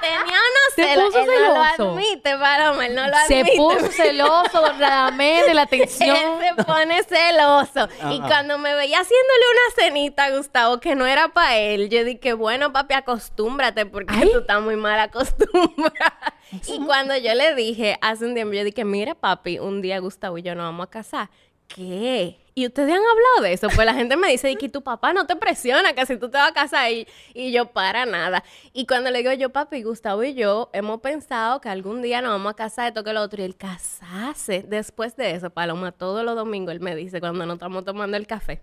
[0.01, 1.07] Tenía unos Se celos.
[1.07, 1.91] puso Él no lo celoso.
[1.93, 3.57] admite, Paloma, él no lo Se admite.
[3.57, 6.17] puso celoso, don Radamés, de la atención.
[6.41, 7.89] Él se pone celoso.
[8.11, 12.05] Y cuando me veía haciéndole una cenita a Gustavo que no era para él, yo
[12.05, 14.31] dije, bueno, papi, acostúmbrate porque Ay.
[14.33, 16.35] tú estás muy mal acostumbrada.
[16.67, 20.39] y cuando yo le dije hace un tiempo, yo dije, mira, papi, un día Gustavo
[20.39, 21.31] y yo nos vamos a casar.
[21.75, 22.39] ¿Qué?
[22.55, 23.69] ¿Y ustedes han hablado de eso?
[23.75, 26.31] Pues la gente me dice, y que tu papá no te presiona, que si tú
[26.31, 28.45] te vas a casar y, y yo para nada.
[28.75, 32.33] Y cuando le digo yo, papi, Gustavo y yo hemos pensado que algún día nos
[32.33, 34.65] vamos a casar, esto que lo otro, y el casarse.
[34.69, 38.27] Después de eso, Paloma, todos los domingos él me dice, cuando nos estamos tomando el
[38.27, 38.61] café,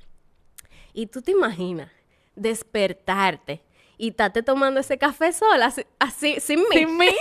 [0.93, 1.91] y tú te imaginas
[2.35, 3.61] despertarte
[3.97, 6.77] y estarte tomando ese café sola, así, así, sin mí.
[6.77, 7.09] Sin mí.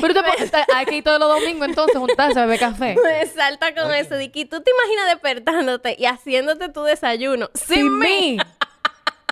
[0.00, 2.96] Pero te pones aquí todos los domingos entonces juntarse a beber café.
[3.04, 4.16] Me salta con eso.
[4.32, 8.36] Que tú te imaginas despertándote y haciéndote tu desayuno sin, Sin mí.
[8.36, 8.38] mí.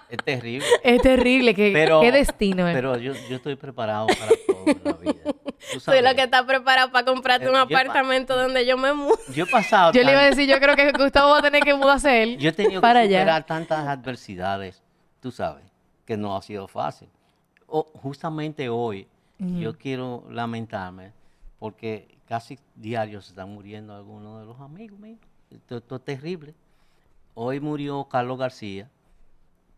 [0.08, 0.66] Es terrible.
[0.84, 2.68] Es terrible, qué, Pero, qué destino.
[2.68, 2.72] eh.
[2.72, 5.22] Pero yo, yo estoy preparado para todo en la vida.
[5.24, 8.92] Tú Soy sabes, lo que está preparado para comprarte Eh, un apartamento donde yo me
[8.92, 9.18] mudo.
[9.34, 9.90] Yo he pasado.
[9.92, 12.38] Yo le iba a decir, yo creo que Gustavo va a tener que mudarse él
[12.38, 13.46] Yo he tenido para que superar allá.
[13.46, 14.80] tantas adversidades,
[15.20, 15.64] tú sabes,
[16.04, 17.08] que no ha sido fácil.
[17.66, 21.12] O, justamente hoy yo quiero lamentarme
[21.58, 25.20] porque casi diario se están muriendo algunos de los amigos míos.
[25.50, 26.54] Esto, es terrible.
[27.34, 28.90] Hoy murió Carlos García,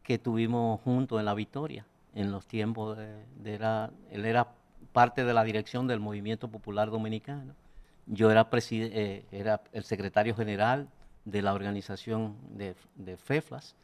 [0.02, 3.90] que tuvimos juntos en la Victoria, en los tiempos de, de.
[4.10, 4.48] Él era
[4.92, 7.54] parte de la dirección del Movimiento Popular Dominicano.
[8.06, 10.88] Yo era, eh, era el secretario general
[11.24, 13.76] de la organización de, de FEFLAS,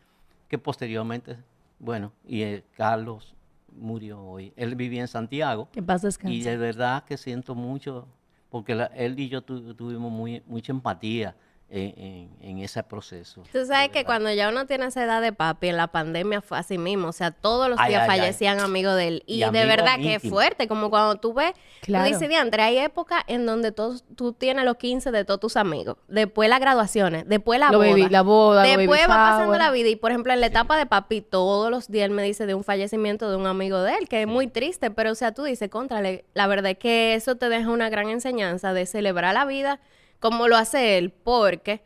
[0.49, 1.37] que posteriormente,
[1.79, 3.34] bueno, y eh, Carlos
[3.77, 4.53] murió hoy.
[4.57, 6.51] Él vivía en Santiago Que paz y descanse.
[6.51, 8.07] de verdad que siento mucho,
[8.51, 11.35] porque la- él y yo tu- tuvimos muy, mucha empatía
[11.71, 13.43] en, en- en ese proceso.
[13.51, 16.59] Tú sabes que cuando ya uno tiene esa edad de papi, en la pandemia fue
[16.59, 17.09] así mismo.
[17.09, 18.21] O sea, todos los Ay, días ay, ay.
[18.21, 19.23] fallecían amigos de él.
[19.27, 20.69] Y, Y de verdad que es fuerte.
[20.69, 22.05] Como cuando tú ves, Claro.
[22.07, 25.57] tú dices, diantre, hay épocas en donde todos, tú tienes los 15 de todos tus
[25.57, 25.97] amigos.
[26.07, 27.25] Después las graduaciones.
[27.27, 27.91] Después la Lo boda.
[27.91, 29.89] baby- la boda, lo Después baby va pasando la vida.
[29.89, 32.55] Y por ejemplo, en la etapa de papi, todos los días él me dice de
[32.55, 34.91] un fallecimiento de un amigo de él, que es muy triste.
[34.91, 38.11] Pero, o sea, tú dices, contrale, la verdad es que eso te deja una gran
[38.11, 39.81] enseñanza de celebrar la vida
[40.21, 41.11] como lo hace él.
[41.13, 41.83] Porque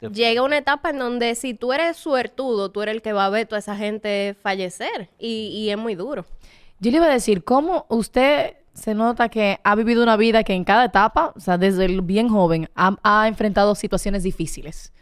[0.00, 3.26] Te- llega una etapa en donde si tú eres suertudo, tú eres el que va
[3.26, 5.10] a ver toda esa gente fallecer.
[5.18, 6.24] Y, y es muy duro.
[6.80, 10.52] Yo le iba a decir, ¿cómo usted se nota que ha vivido una vida que
[10.54, 14.92] en cada etapa, o sea, desde el bien joven, ha, ha enfrentado situaciones difíciles?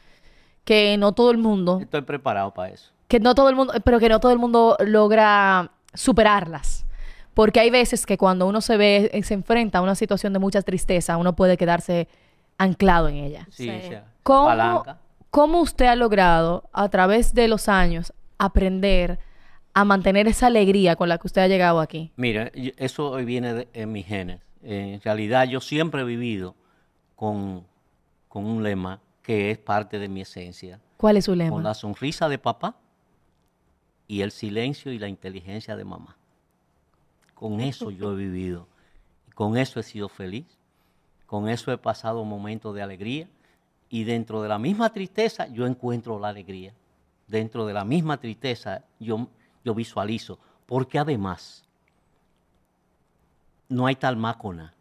[0.64, 2.90] Que no todo el mundo, Estoy preparado para eso.
[3.08, 6.86] que no todo el mundo, pero que no todo el mundo logra superarlas.
[7.34, 10.62] Porque hay veces que cuando uno se ve, se enfrenta a una situación de mucha
[10.62, 12.08] tristeza, uno puede quedarse
[12.58, 13.46] anclado en ella.
[13.50, 13.88] Sí, Sí.
[13.88, 14.98] sea, ¿Cómo, palanca.
[15.30, 19.18] ¿Cómo usted ha logrado, a través de los años, aprender
[19.74, 22.12] a mantener esa alegría con la que usted ha llegado aquí?
[22.16, 24.40] Mira, eso hoy viene de, en mis genes.
[24.62, 26.54] En realidad yo siempre he vivido
[27.14, 27.66] con,
[28.28, 30.80] con un lema que es parte de mi esencia.
[30.96, 31.62] ¿Cuál es su Con lema?
[31.62, 32.76] la sonrisa de papá
[34.08, 36.16] y el silencio y la inteligencia de mamá.
[37.34, 38.66] Con eso yo he vivido.
[39.34, 40.46] Con eso he sido feliz.
[41.26, 43.28] Con eso he pasado momentos de alegría.
[43.88, 46.72] Y dentro de la misma tristeza yo encuentro la alegría.
[47.26, 49.28] Dentro de la misma tristeza yo,
[49.64, 50.38] yo visualizo.
[50.66, 51.64] Porque además
[53.68, 54.74] no hay tal maco nada.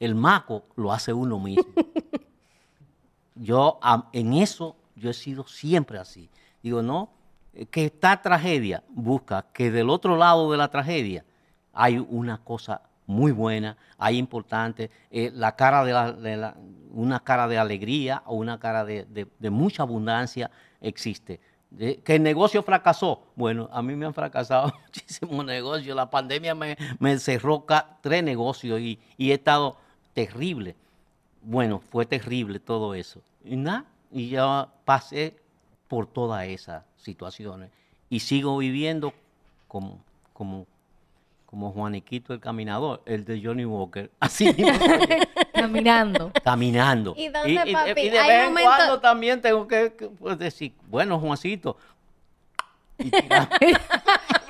[0.00, 1.64] El maco lo hace uno mismo.
[3.34, 3.80] Yo
[4.12, 6.28] en eso yo he sido siempre así.
[6.62, 7.10] Digo, no,
[7.54, 11.24] eh, que está tragedia, busca que del otro lado de la tragedia
[11.72, 12.82] hay una cosa
[13.12, 16.56] muy buena, hay importante, eh, la cara de, la,
[16.90, 19.06] una cara de alegría o una cara de,
[19.50, 21.40] mucha abundancia existe.
[21.78, 23.22] Que el negocio fracasó.
[23.34, 25.96] Bueno, a mí me han fracasado muchísimos negocios.
[25.96, 27.64] La pandemia me, me cerró
[28.02, 29.78] tres negocios y, he estado
[30.12, 30.76] terrible.
[31.42, 33.22] Bueno, fue terrible todo eso.
[33.44, 35.36] Y nada, y ya pasé
[35.88, 37.70] por todas esas situaciones.
[38.10, 39.14] Y sigo viviendo
[39.66, 40.66] como,
[41.52, 44.10] como Juaniquito el Caminador, el de Johnny Walker.
[44.20, 44.46] Así
[45.52, 46.32] Caminando.
[46.42, 47.12] caminando.
[47.14, 48.00] ¿Y dónde, papi?
[48.00, 51.76] y de Hay vez en momentos- cuando también tengo que, que, pues, decir, bueno, Juancito.
[52.98, 53.10] y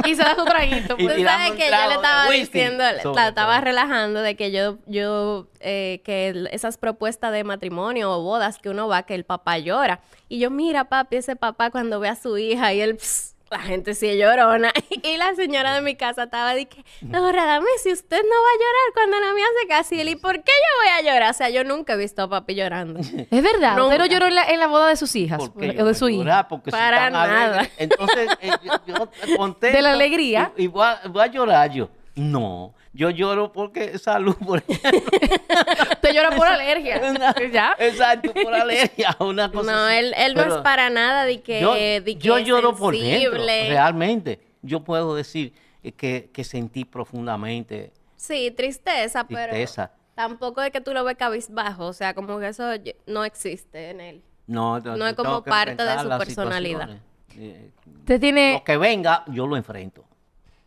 [0.05, 0.95] y se da su traguito.
[0.99, 3.65] Y Tú sabes que yo le estaba diciendo, sobre la estaba todo.
[3.65, 8.87] relajando de que yo, yo, eh, que esas propuestas de matrimonio o bodas que uno
[8.89, 10.01] va, que el papá llora.
[10.29, 13.61] Y yo, mira, papi, ese papá cuando ve a su hija y él, pss, la
[13.61, 14.73] gente sí es llorona.
[15.05, 18.49] Y la señora de mi casa estaba de que, Dora, dame si usted no va
[18.49, 19.97] a llorar cuando la mía se case.
[19.97, 21.31] Y él, ¿y por qué yo voy a llorar?
[21.31, 23.01] O sea, yo nunca he visto a papi llorando.
[23.31, 23.77] Es verdad.
[23.77, 23.99] Nunca.
[23.99, 26.09] No lloró en la, en la boda de sus hijas ¿Por qué o de su
[26.09, 26.49] hija.
[26.71, 27.69] Para nada.
[27.79, 29.77] Entonces, eh, yo, yo contento.
[29.77, 30.53] ¿De la alegría?
[30.57, 31.89] Y, y voy, a, voy a llorar yo.
[32.15, 37.01] No, yo lloro porque salud por Usted llora por alergia.
[37.11, 37.75] Una- ¿Ya?
[37.79, 39.97] Exacto, por alergia, una cosa No, así.
[39.97, 42.75] él, él no Pero es para nada de que, yo, de que yo es lloro
[42.77, 44.41] por dentro, realmente.
[44.63, 45.53] Yo puedo decir
[45.97, 49.91] que, que sentí profundamente Sí, tristeza, pero Tristeza.
[50.15, 52.65] tampoco de que tú lo ves cabizbajo, o sea, como que eso
[53.07, 54.23] no existe en él.
[54.47, 56.91] No, No es como parte de su personalidad.
[57.37, 58.53] Eh, Usted tiene...
[58.55, 60.05] Lo que venga, yo lo enfrento.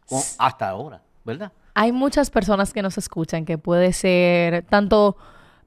[0.07, 1.51] Con- hasta ahora, ¿verdad?
[1.75, 5.17] Hay muchas personas que nos escuchan que puede ser tanto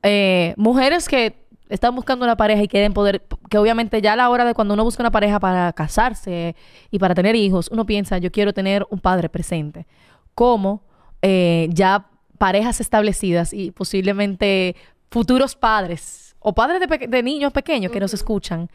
[0.03, 4.31] eh, mujeres que están buscando una pareja y quieren poder, que obviamente ya a la
[4.31, 6.57] hora de cuando uno busca una pareja para casarse
[6.91, 9.87] y para tener hijos, uno piensa, yo quiero tener un padre presente.
[10.35, 10.83] Como
[11.21, 12.07] eh, ya
[12.39, 14.77] parejas establecidas y posiblemente
[15.11, 18.71] futuros padres o padres de, peque- de niños pequeños que nos escuchan.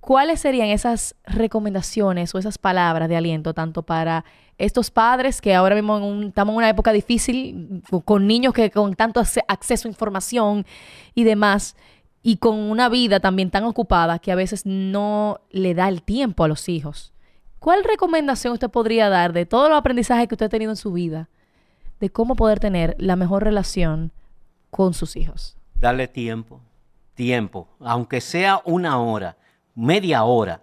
[0.00, 4.24] ¿Cuáles serían esas recomendaciones o esas palabras de aliento tanto para
[4.56, 8.94] estos padres que ahora mismo en estamos en una época difícil con- niños que con
[8.94, 10.66] tanto acceso a información
[11.14, 11.76] y demás
[12.22, 16.44] y con una vida también tan ocupada que a veces no le da el tiempo
[16.44, 17.12] a los hijos?
[17.58, 20.92] ¿Cuál recomendación usted podría dar de todos los aprendizajes que usted ha tenido en su
[20.92, 21.28] vida
[22.00, 24.12] de cómo poder tener la mejor relación
[24.70, 25.56] con sus hijos?
[25.74, 26.60] Darle tiempo,
[27.14, 29.36] tiempo, aunque sea una hora,
[29.74, 30.62] media hora,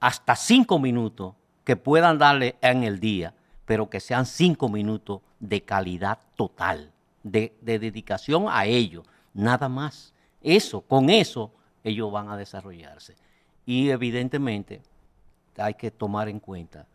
[0.00, 5.62] hasta cinco minutos que puedan darle en el día, pero que sean cinco minutos de
[5.62, 10.14] calidad total, de, de dedicación a ellos, nada más.
[10.40, 11.52] Eso, con eso,
[11.84, 13.16] ellos van a desarrollarse.
[13.66, 14.80] Y evidentemente
[15.56, 16.86] hay que tomar en cuenta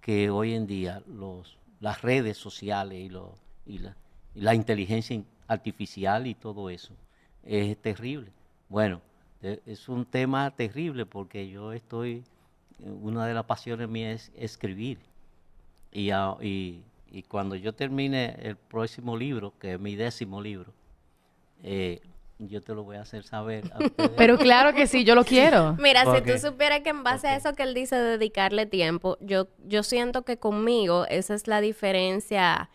[0.00, 3.80] que hoy en día los, las redes sociales y, y
[4.34, 6.94] la, inteligencia in- artificial y todo eso
[7.42, 8.30] es terrible.
[8.68, 9.00] Bueno,
[9.42, 12.24] es un tema terrible porque yo estoy,
[12.82, 14.98] eh, una de las pasiones mías es escribir.
[15.92, 20.72] Y, a- y- y cuando yo termine el próximo libro, que es mi décimo libro,
[21.62, 22.00] eh,
[22.38, 23.64] yo te lo voy a hacer saber.
[23.74, 24.10] a ustedes.
[24.16, 25.74] Pero claro que sí, yo lo quiero.
[25.78, 29.18] Mira, si tú supieras que en base a eso que él dice de dedicarle tiempo,
[29.20, 32.70] yo, yo siento que conmigo esa es la diferencia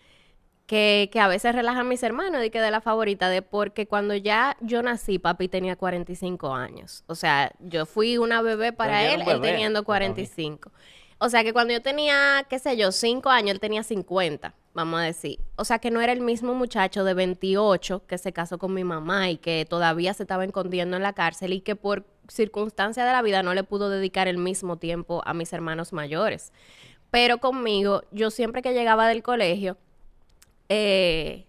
[0.66, 3.88] que, que a veces relaja a mis hermanos y que de la favorita de porque
[3.88, 7.04] cuando ya yo nací, papi tenía 45 años.
[7.08, 9.86] O sea, yo fui una bebé para Pero él, un él bebé teniendo todavía.
[9.86, 10.72] 45.
[11.18, 15.00] O sea, que cuando yo tenía, qué sé yo, 5 años, él tenía 50, vamos
[15.00, 15.40] a decir.
[15.56, 18.84] O sea, que no era el mismo muchacho de 28 que se casó con mi
[18.84, 23.14] mamá y que todavía se estaba escondiendo en la cárcel y que por circunstancias de
[23.14, 26.52] la vida no le pudo dedicar el mismo tiempo a mis hermanos mayores.
[27.12, 29.78] Pero conmigo, yo siempre que llegaba del colegio,
[30.70, 31.46] eh,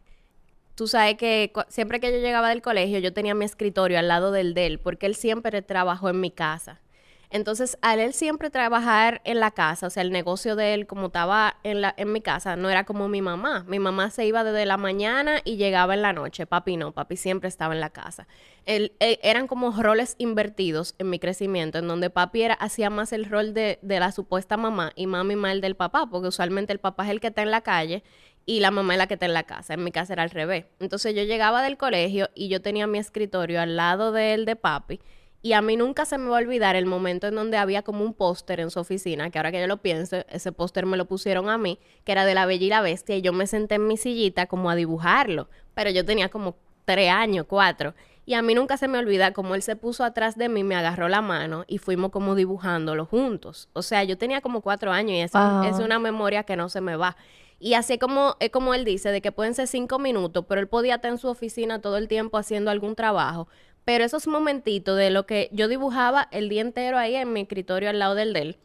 [0.75, 4.31] tú sabes que siempre que yo llegaba del colegio, yo tenía mi escritorio al lado
[4.33, 6.81] del de él, porque él siempre trabajó en mi casa.
[7.29, 11.07] Entonces, al él siempre trabajar en la casa, o sea, el negocio de él, como
[11.07, 13.65] estaba en, la, en mi casa, no era como mi mamá.
[13.67, 16.47] Mi mamá se iba desde la mañana y llegaba en la noche.
[16.47, 18.29] Papi no, papi siempre estaba en la casa.
[18.65, 23.13] Él- eh, eran como roles invertidos en mi crecimiento, en donde papi era, hacía más
[23.13, 26.73] el rol de, de la supuesta mamá y mami más el del papá, porque usualmente
[26.73, 28.05] el papá es el que está en la calle
[28.47, 29.75] y la mamá es la que está en la casa.
[29.75, 30.65] En mi casa era al revés.
[30.81, 35.01] Entonces yo llegaba del colegio y yo tenía mi escritorio al lado del de papi.
[35.43, 38.03] Y a mí nunca se me va a olvidar el momento en donde había como
[38.05, 41.05] un póster en su oficina, que ahora que yo lo pienso, ese póster me lo
[41.05, 43.77] pusieron a mí, que era de La Bella y la Bestia, y yo me senté
[43.77, 45.49] en mi sillita como a dibujarlo.
[45.75, 47.95] Pero yo tenía como tres años, cuatro.
[48.25, 50.75] Y a mí nunca se me olvida como él se puso atrás de mí, me
[50.75, 53.69] agarró la mano y fuimos como dibujándolo juntos.
[53.73, 55.63] O sea, yo tenía como cuatro años y es, Wow.
[55.65, 57.17] es una memoria que no se me va.
[57.59, 60.69] Y así como, es como él dice, de que pueden ser cinco minutos, pero él
[60.69, 63.49] podía estar en su oficina todo el tiempo haciendo algún trabajo.
[63.85, 67.89] Pero esos momentitos de lo que yo dibujaba el día entero ahí en mi escritorio
[67.89, 68.59] al lado del de él,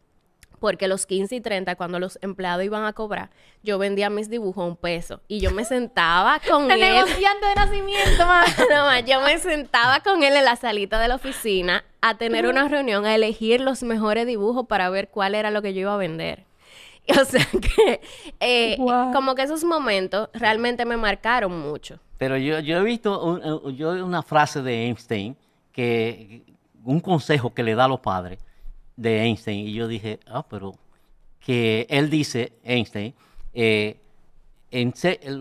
[0.59, 3.29] porque los 15 y 30, cuando los empleados iban a cobrar,
[3.63, 5.21] yo vendía mis dibujos a un peso.
[5.27, 6.95] Y yo me sentaba con El él.
[6.95, 8.45] negociante de nacimiento, man.
[8.69, 12.45] No, ma, yo me sentaba con él en la salita de la oficina a tener
[12.47, 15.93] una reunión, a elegir los mejores dibujos para ver cuál era lo que yo iba
[15.93, 16.45] a vender.
[17.21, 18.01] O sea que,
[18.39, 19.11] eh, Wow.
[19.13, 21.99] como que esos momentos realmente me marcaron mucho.
[22.17, 25.35] Pero yo, yo he visto un- yo una frase de Einstein,
[25.71, 26.43] que
[26.83, 28.39] un consejo que le da a los padres
[28.95, 30.73] de Einstein, y yo dije, ah, pero
[31.39, 33.13] que él dice, Einstein,
[33.53, 33.97] eh,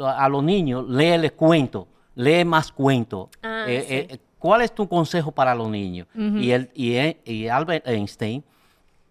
[0.06, 3.28] a los niños, léeles cuentos, lee más cuentos.
[3.42, 3.94] Ah, Eh, sí.
[4.14, 6.06] eh, ¿Cuál es tu consejo para los niños?
[6.14, 8.42] y, él, y, él- y Albert Einstein,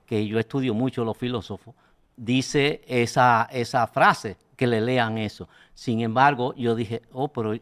[0.07, 1.75] que yo estudio mucho los filósofos,
[2.23, 5.47] dice esa, esa frase, que le lean eso.
[5.73, 7.53] Sin embargo, yo dije, oh, pero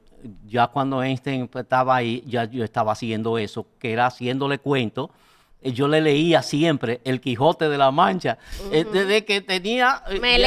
[0.48, 5.10] ya cuando Einstein estaba ahí, ya yo estaba haciendo eso, que era haciéndole cuentos.
[5.62, 8.38] Eh, Yo le leía siempre El Quijote de la Mancha,
[8.72, 10.04] eh, desde que tenía...
[10.08, 10.38] eh, Me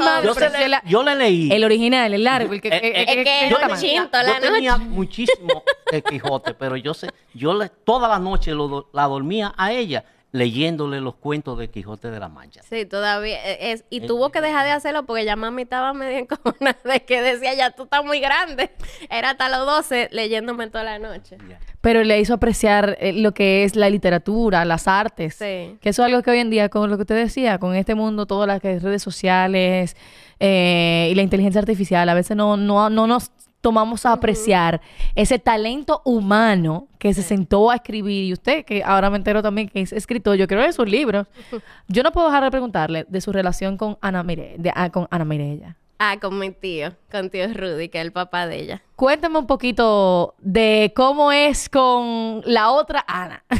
[0.00, 1.52] madre, yo, pero se- si la- yo le leí.
[1.52, 2.70] El original, el largo, el que...
[2.70, 5.62] Que- es un chinto la yo tenía muchísimo
[5.92, 9.72] el Quijote, pero yo sé, yo le, toda la noche lo do- la dormía a
[9.72, 10.04] ella
[10.34, 12.60] leyéndole los cuentos de Quijote de la Mancha.
[12.68, 15.94] Sí, todavía eh, es, y Eh, tuvo que dejar de hacerlo porque ya mami estaba
[15.94, 18.72] medio encojonada de que decía, ya tú estás muy grande.
[19.08, 21.38] Era hasta los 12 leyéndome toda la noche.
[21.80, 25.36] Pero le hizo apreciar eh, lo que es la literatura, las artes.
[25.36, 25.78] Sí.
[25.80, 27.94] Que eso es algo que hoy en día, con lo que usted decía, con este
[27.94, 29.96] mundo, todas las redes sociales
[30.40, 33.30] eh, y la inteligencia artificial, a veces no, no, no nos
[33.64, 34.82] tomamos a apreciar
[35.14, 38.24] ese talento humano que se sentó a escribir.
[38.24, 41.26] Y usted, que ahora me entero también que es escritor, yo creo de sus libros.
[41.88, 45.08] Yo no puedo dejar de preguntarle de su relación con Ana, Mire, de- ah, con
[45.10, 45.76] Ana Mirella.
[45.98, 48.82] Ah, con mi tío, con tío Rudy, que es el papá de ella.
[48.96, 53.42] Cuéntame un poquito de cómo es con la otra Ana.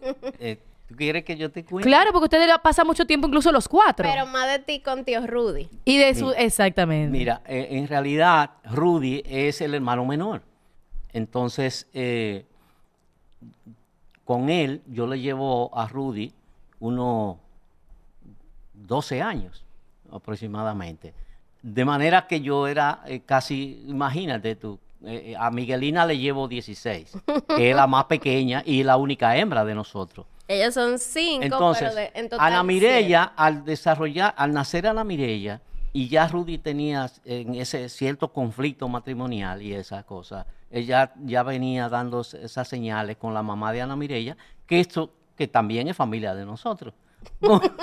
[0.40, 0.58] Eh,
[0.94, 1.88] ¿Tú quieres que yo te cuente?
[1.88, 4.08] Claro, porque ustedes pasan mucho tiempo incluso los cuatro.
[4.08, 5.68] Pero más de ti con tío Rudy.
[5.84, 6.26] y de su...
[6.26, 6.40] Mira.
[6.40, 7.10] Exactamente.
[7.10, 10.42] Mira, eh, en realidad Rudy es el hermano menor.
[11.12, 12.44] Entonces, eh,
[14.24, 16.32] con él yo le llevo a Rudy
[16.78, 17.38] unos
[18.74, 19.64] 12 años
[20.12, 21.12] aproximadamente.
[21.60, 26.48] De manera que yo era eh, casi, imagínate tú, eh, eh, a Miguelina le llevo
[26.48, 27.18] 16,
[27.56, 30.26] que es la más pequeña y la única hembra de nosotros.
[30.46, 35.02] Ellos son cinco, Entonces, pero de, en total Ana Mirella, al desarrollar, al nacer Ana
[35.04, 35.60] Mirella,
[35.92, 41.88] y ya Rudy tenía en ese cierto conflicto matrimonial y esas cosas, ella ya venía
[41.88, 44.36] dando es- esas señales con la mamá de Ana Mirella,
[44.66, 46.92] que esto, que también es familia de nosotros.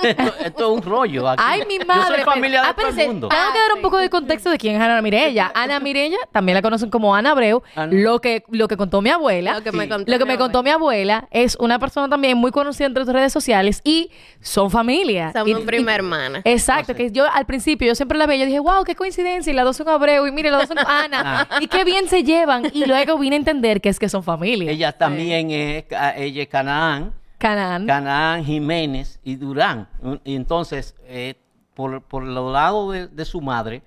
[0.02, 1.42] Esto, esto es un rollo aquí.
[1.46, 2.16] Ay, mi Yo madre.
[2.16, 3.28] soy familia pero- de ah, todo el mundo.
[3.28, 5.52] Tengo que dar un poco de contexto de quién es Ana Mirella.
[5.54, 7.62] Ana Mirella, también la conocen como Ana Abreu.
[7.76, 9.54] Ana- Lo que, lo que contó mi abuela.
[9.54, 10.78] Lo que me contó Lo que mi me contó abuela.
[10.78, 15.32] mi abuela es una persona también muy conocida entre sus redes sociales y son familia.
[15.32, 16.40] Somos Y- prima y- hermana.
[16.44, 19.54] Exacto, que yo al principio yo siempre la veía, yo dije, wow, qué coincidencia, y
[19.56, 22.64] las dos son Abreu, y mire, las dos son Ana, y qué bien se llevan,
[22.72, 24.70] y luego vine a entender que es que son familia.
[24.70, 25.84] Ella también es,
[26.16, 27.12] ella es Canaán,
[27.42, 27.86] Canaán.
[27.86, 29.88] Canaán, Jiménez y Durán.
[30.24, 31.34] Y entonces, eh,
[31.74, 33.82] por, por los lados de, de su madre,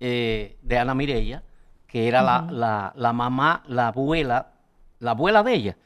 [0.00, 1.42] eh, de Ana Mirella,
[1.86, 4.52] que era la, la- la mamá, la abuela,
[5.00, 5.76] la abuela de ella,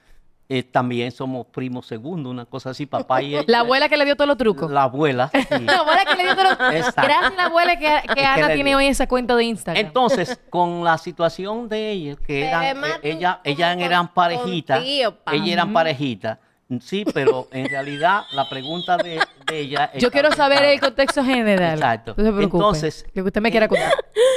[0.48, 3.44] eh, también somos primos segundos, una cosa así, papá y ella.
[3.48, 4.70] la abuela que le dio todos los trucos.
[4.70, 5.28] La abuela.
[5.32, 5.64] sí.
[5.64, 7.02] La abuela que le dio todos los Exacto.
[7.02, 7.86] Gracias a la abuela que,
[8.26, 8.78] Ana tiene dio.
[8.78, 9.84] hoy esa cuenta de Instagram.
[9.84, 15.14] Entonces, con la situación de ella, que eran, eh, ella, ellas eran parejitas, ellas
[15.48, 16.38] eran parejitas,
[16.80, 19.90] sí, pero en realidad la pregunta de, de ella...
[19.98, 21.74] Yo quiero saber el contexto general.
[21.74, 22.14] Exacto.
[22.16, 22.56] No se preocupe.
[22.56, 23.92] Entonces, lo que usted me quiera contar.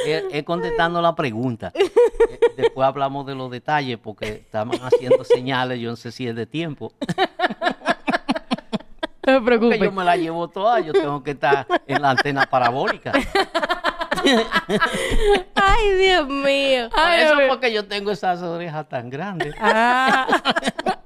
[0.05, 1.71] Es, es contestando la pregunta.
[1.73, 1.89] Eh,
[2.57, 6.45] después hablamos de los detalles porque estaban haciendo señales, yo no sé si es de
[6.45, 6.93] tiempo.
[9.25, 9.85] No se Porque preocupe.
[9.85, 13.11] yo me la llevo toda, yo tengo que estar en la antena parabólica.
[15.53, 16.89] Ay, Dios mío.
[16.89, 17.45] Por Ay, eso mío.
[17.49, 19.53] porque yo tengo esas orejas tan grandes.
[19.61, 20.25] Ah.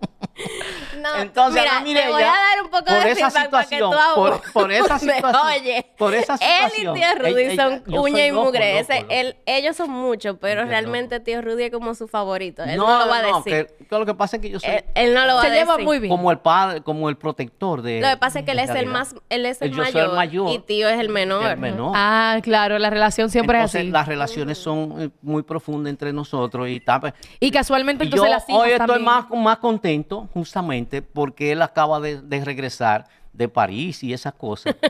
[1.04, 3.64] No, Entonces, mira, Ana te voy a dar un poco por de esa feedback para
[3.66, 7.42] que situación, tú por- por esa situación, Oye, por esa situación, Él y tío Rudy
[7.44, 8.70] ella- son soy uña y loco, mugre.
[8.74, 9.14] loco, Ese- loco.
[9.14, 12.64] él- ellos son muchos, pero Yo realmente tío Rudy es como su favorito.
[12.64, 13.68] Él no, lo va a decir.
[13.78, 15.48] que, que lo que pasa es que yo soy él, él no lo va Se
[15.48, 15.86] a lleva decir.
[15.86, 16.10] muy bien.
[16.10, 18.00] como el padre, como el protector de.
[18.02, 20.10] Lo que pasa es que él es el más, él es el Yo soy mayor,
[20.10, 21.46] el mayor, y tío es el menor.
[21.52, 21.92] el menor.
[21.96, 23.92] Ah, claro, la relación siempre Entonces, es así.
[23.92, 27.14] las relaciones son eh, muy profundas entre nosotros y tal.
[27.40, 32.22] Y casualmente entonces las hijas hoy estoy más, más contento justamente porque él acaba de,
[32.22, 34.76] de regresar de París y esas cosas.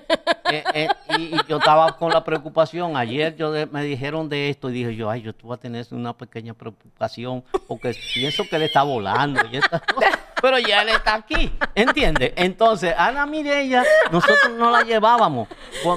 [0.51, 0.87] Eh, eh,
[1.17, 2.95] y, y yo estaba con la preocupación.
[2.95, 5.61] Ayer yo de- me dijeron de esto y dije yo, ay, yo tú vas a
[5.61, 9.59] tener una pequeña preocupación porque pienso que él está volando y.
[10.43, 12.33] Pero ya él está aquí, ¿entiendes?
[12.35, 15.47] Entonces, Ana Mirella, nosotros no la llevábamos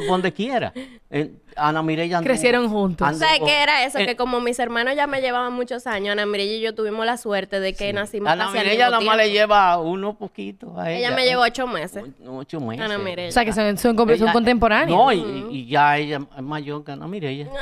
[0.09, 0.73] donde quiera.
[1.11, 3.07] Eh, Ana Mirella anduvo- Crecieron juntos.
[3.09, 3.99] anduvo- ¿Sabes qué era eso?
[3.99, 7.05] eh, que como mis hermanos ya me llevaban muchos años, Ana Mirella y yo tuvimos
[7.07, 10.91] la suerte de que nacimos Ana casi mismo nada más le lleva uno poquito a
[10.91, 11.09] ella.
[11.09, 12.05] Ella me llevó ocho meses.
[12.27, 12.85] O- Ocho meses.
[12.85, 13.29] Ana Mirella.
[13.29, 14.97] O sea, que son, son, son Ella- contemporáneos.
[14.99, 17.47] No, y, y ya ella es mayor que Ana Mirella.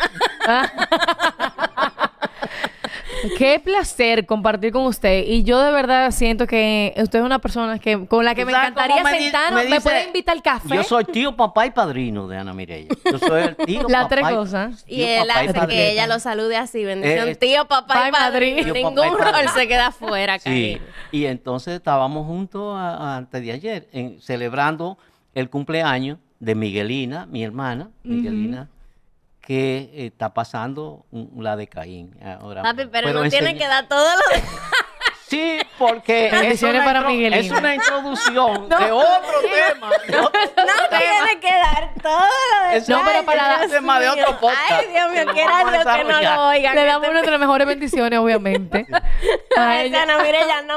[3.39, 5.25] Qué placer compartir con usted.
[5.27, 8.47] Y yo de verdad siento que usted es una persona que, con la que ¿Tú
[8.47, 9.63] me encantaría me sentarnos.
[9.65, 10.75] me ¿Me, dice- puede invitar al café?
[10.77, 12.89] Yo soy tío, papá y padrino de Ana Mireya.
[13.11, 14.85] Yo soy el tío, Las papá tres y- cosas.
[14.87, 15.67] Y tío, él y hace padrino.
[15.69, 17.29] que ella lo salude así, bendición.
[17.29, 18.63] Eh, tío, papá y padrino.
[18.65, 20.79] Tío, Ningún papá y rol se queda fuera, Sí, cariño.
[21.13, 24.99] y entonces estábamos juntos a- a- antes de ayer, en- celebrando
[25.35, 28.69] el cumpleaños de Miguelina, mi hermana, Miguelina,
[29.47, 32.63] que eh, está pasando un- la de Caín ahora.
[32.63, 34.43] Papi, pero no tiene enseñar- que dar todo lo de...
[35.27, 37.41] Sí, porque es Bendiciones una, para intro- Miguelina.
[37.41, 39.91] es una introducción de otro tema.
[40.07, 43.99] de otro No tiene que dar todo lo de Es No, pero para- Dios tema
[44.01, 44.71] de otro podcast.
[44.71, 46.75] Ay, Dios mío, quiera Dios que no lo oigan.
[46.77, 48.87] Le damos nuestras mejores bendiciones, obviamente.
[49.57, 50.07] Ay, ella.
[50.07, 50.75] no, mire, ya no.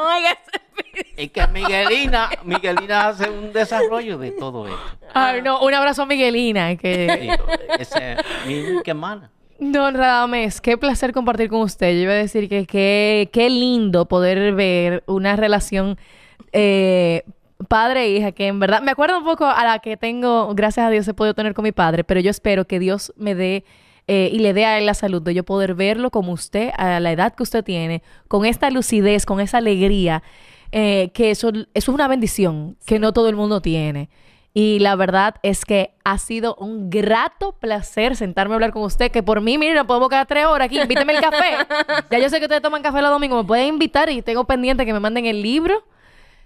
[1.18, 4.80] Es que Miguelina, Miguelina hace un desarrollo de todo esto.
[5.14, 6.76] Ay, no, un abrazo a Miguelina.
[6.76, 7.36] Que...
[7.80, 7.92] Es
[8.46, 9.32] mi hermana.
[9.60, 11.94] Don Radames, qué placer compartir con usted.
[11.94, 15.98] Yo iba a decir que qué qué lindo poder ver una relación
[16.52, 17.24] eh,
[17.68, 20.86] padre e hija, que en verdad me acuerdo un poco a la que tengo, gracias
[20.86, 23.66] a Dios he podido tener con mi padre, pero yo espero que Dios me dé
[24.08, 27.00] eh, y le dé a él la salud de yo poder verlo como usted, a
[27.00, 30.24] la edad que usted tiene, con esta lucidez, con esa alegría,
[30.72, 34.10] eh, que eso, eso es una bendición que no todo el mundo tiene.
[34.54, 39.12] Y la verdad es que ha sido un grato placer sentarme a hablar con usted,
[39.12, 41.58] que por mí, mire, no podemos quedar tres horas aquí, invíteme el café.
[42.12, 44.84] ya yo sé que ustedes toman café los domingos, me pueden invitar y tengo pendiente
[44.86, 45.84] que me manden el libro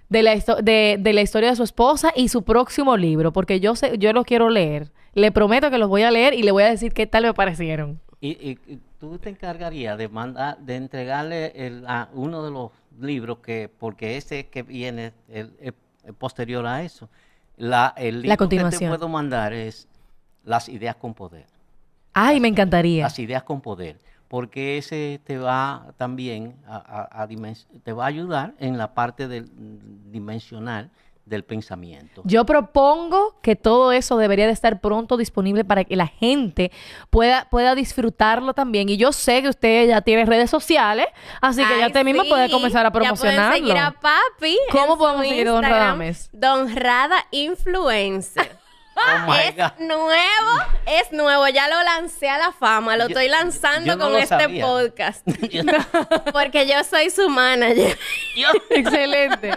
[0.10, 3.76] de la, de, de la historia de su esposa y su próximo libro, porque yo
[3.78, 4.92] sé, yo los quiero leer.
[5.14, 7.34] Le prometo que los voy a leer y le voy a decir qué tal me
[7.34, 8.02] parecieron.
[8.20, 12.72] Y, y- y tú te encargarías de mandar, de entregarle el, a uno de los
[13.00, 17.10] libros que, porque ese que viene el, el- el posterior a eso,
[17.58, 19.88] la, el libro que te puedo mandar es
[20.44, 21.46] Las ideas con poder.
[22.14, 23.04] Ay, me encantaría.
[23.04, 24.00] Las ideas con poder.
[24.28, 27.28] Porque ese te va también a, a- a
[27.84, 29.48] te va a ayudar en la parte del
[30.12, 30.90] dimensional
[31.26, 32.22] del pensamiento.
[32.26, 36.72] Yo propongo que todo eso debería de estar pronto disponible para que la gente
[37.10, 38.90] pueda, pueda disfrutarlo también.
[38.90, 41.06] Y yo sé que usted ya tiene redes sociales,
[41.42, 43.56] así que ya usted mismo puede comenzar a Ya promocionarlo.
[43.56, 44.58] seguir a papi.
[44.72, 46.30] ¿Cómo en podemos su seguir a Don Radames?
[46.34, 48.61] Don Rada Influencer.
[48.96, 49.80] Oh es God.
[49.80, 50.12] nuevo,
[50.86, 51.48] es nuevo.
[51.48, 54.66] Ya lo lancé a la fama, lo Yo- estoy lanzando no con este sabía.
[54.66, 55.26] podcast.
[56.34, 57.98] Porque yo soy su manager.
[58.70, 59.52] Excelente.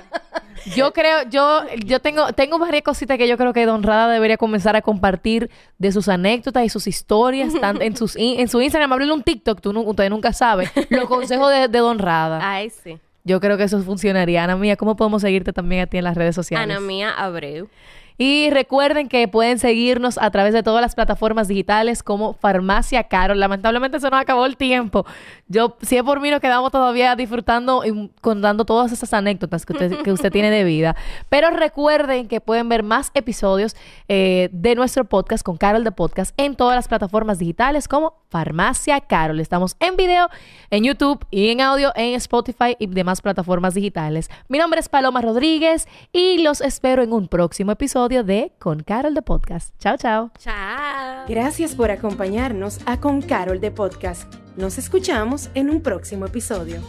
[0.77, 4.39] Yo creo, yo, yo tengo, tengo varias cositas que yo creo que Don Rada debería
[4.39, 8.63] comenzar a compartir de sus anécdotas y sus historias tan- en, sus, in- en su
[8.63, 8.91] Instagram.
[8.95, 10.71] Háblele un TikTok, tú usted nunca sabe.
[10.89, 12.39] Los consejos de, de Don Rada.
[12.43, 12.99] Ay, sí.
[13.25, 14.45] Yo creo que eso funcionaría.
[14.45, 16.65] Ana Mía, ¿cómo podemos seguirte también a ti en las redes sociales?
[16.65, 17.69] Ana Mía Abreu.
[18.17, 23.41] Y recuerden que pueden seguirnos a través de todas las plataformas digitales como Farmacia Carol.
[23.41, 25.05] Lamentablemente se nos acabó el tiempo.
[25.49, 29.73] Yo, si es por mí, nos quedamos todavía disfrutando y contando todas esas anécdotas que
[29.73, 30.95] usted, que usted tiene de vida.
[31.29, 33.75] Pero recuerden que pueden ver más episodios
[34.09, 39.01] eh, de nuestro podcast con Carol de Podcast en todas las plataformas digitales como Farmacia
[39.01, 39.39] Carol.
[39.39, 40.29] Estamos en video,
[40.71, 44.29] en YouTube y en audio en Spotify y demás plataformas digitales.
[44.49, 49.15] Mi nombre es Paloma Rodríguez y los espero en un próximo episodio de Con Carol
[49.15, 49.73] de Podcast.
[49.79, 50.33] Chao, chao.
[50.41, 51.27] Chao.
[51.29, 54.35] Gracias por acompañarnos a Con Carol de Podcast.
[54.57, 56.81] Nos escuchamos en un próximo episodio.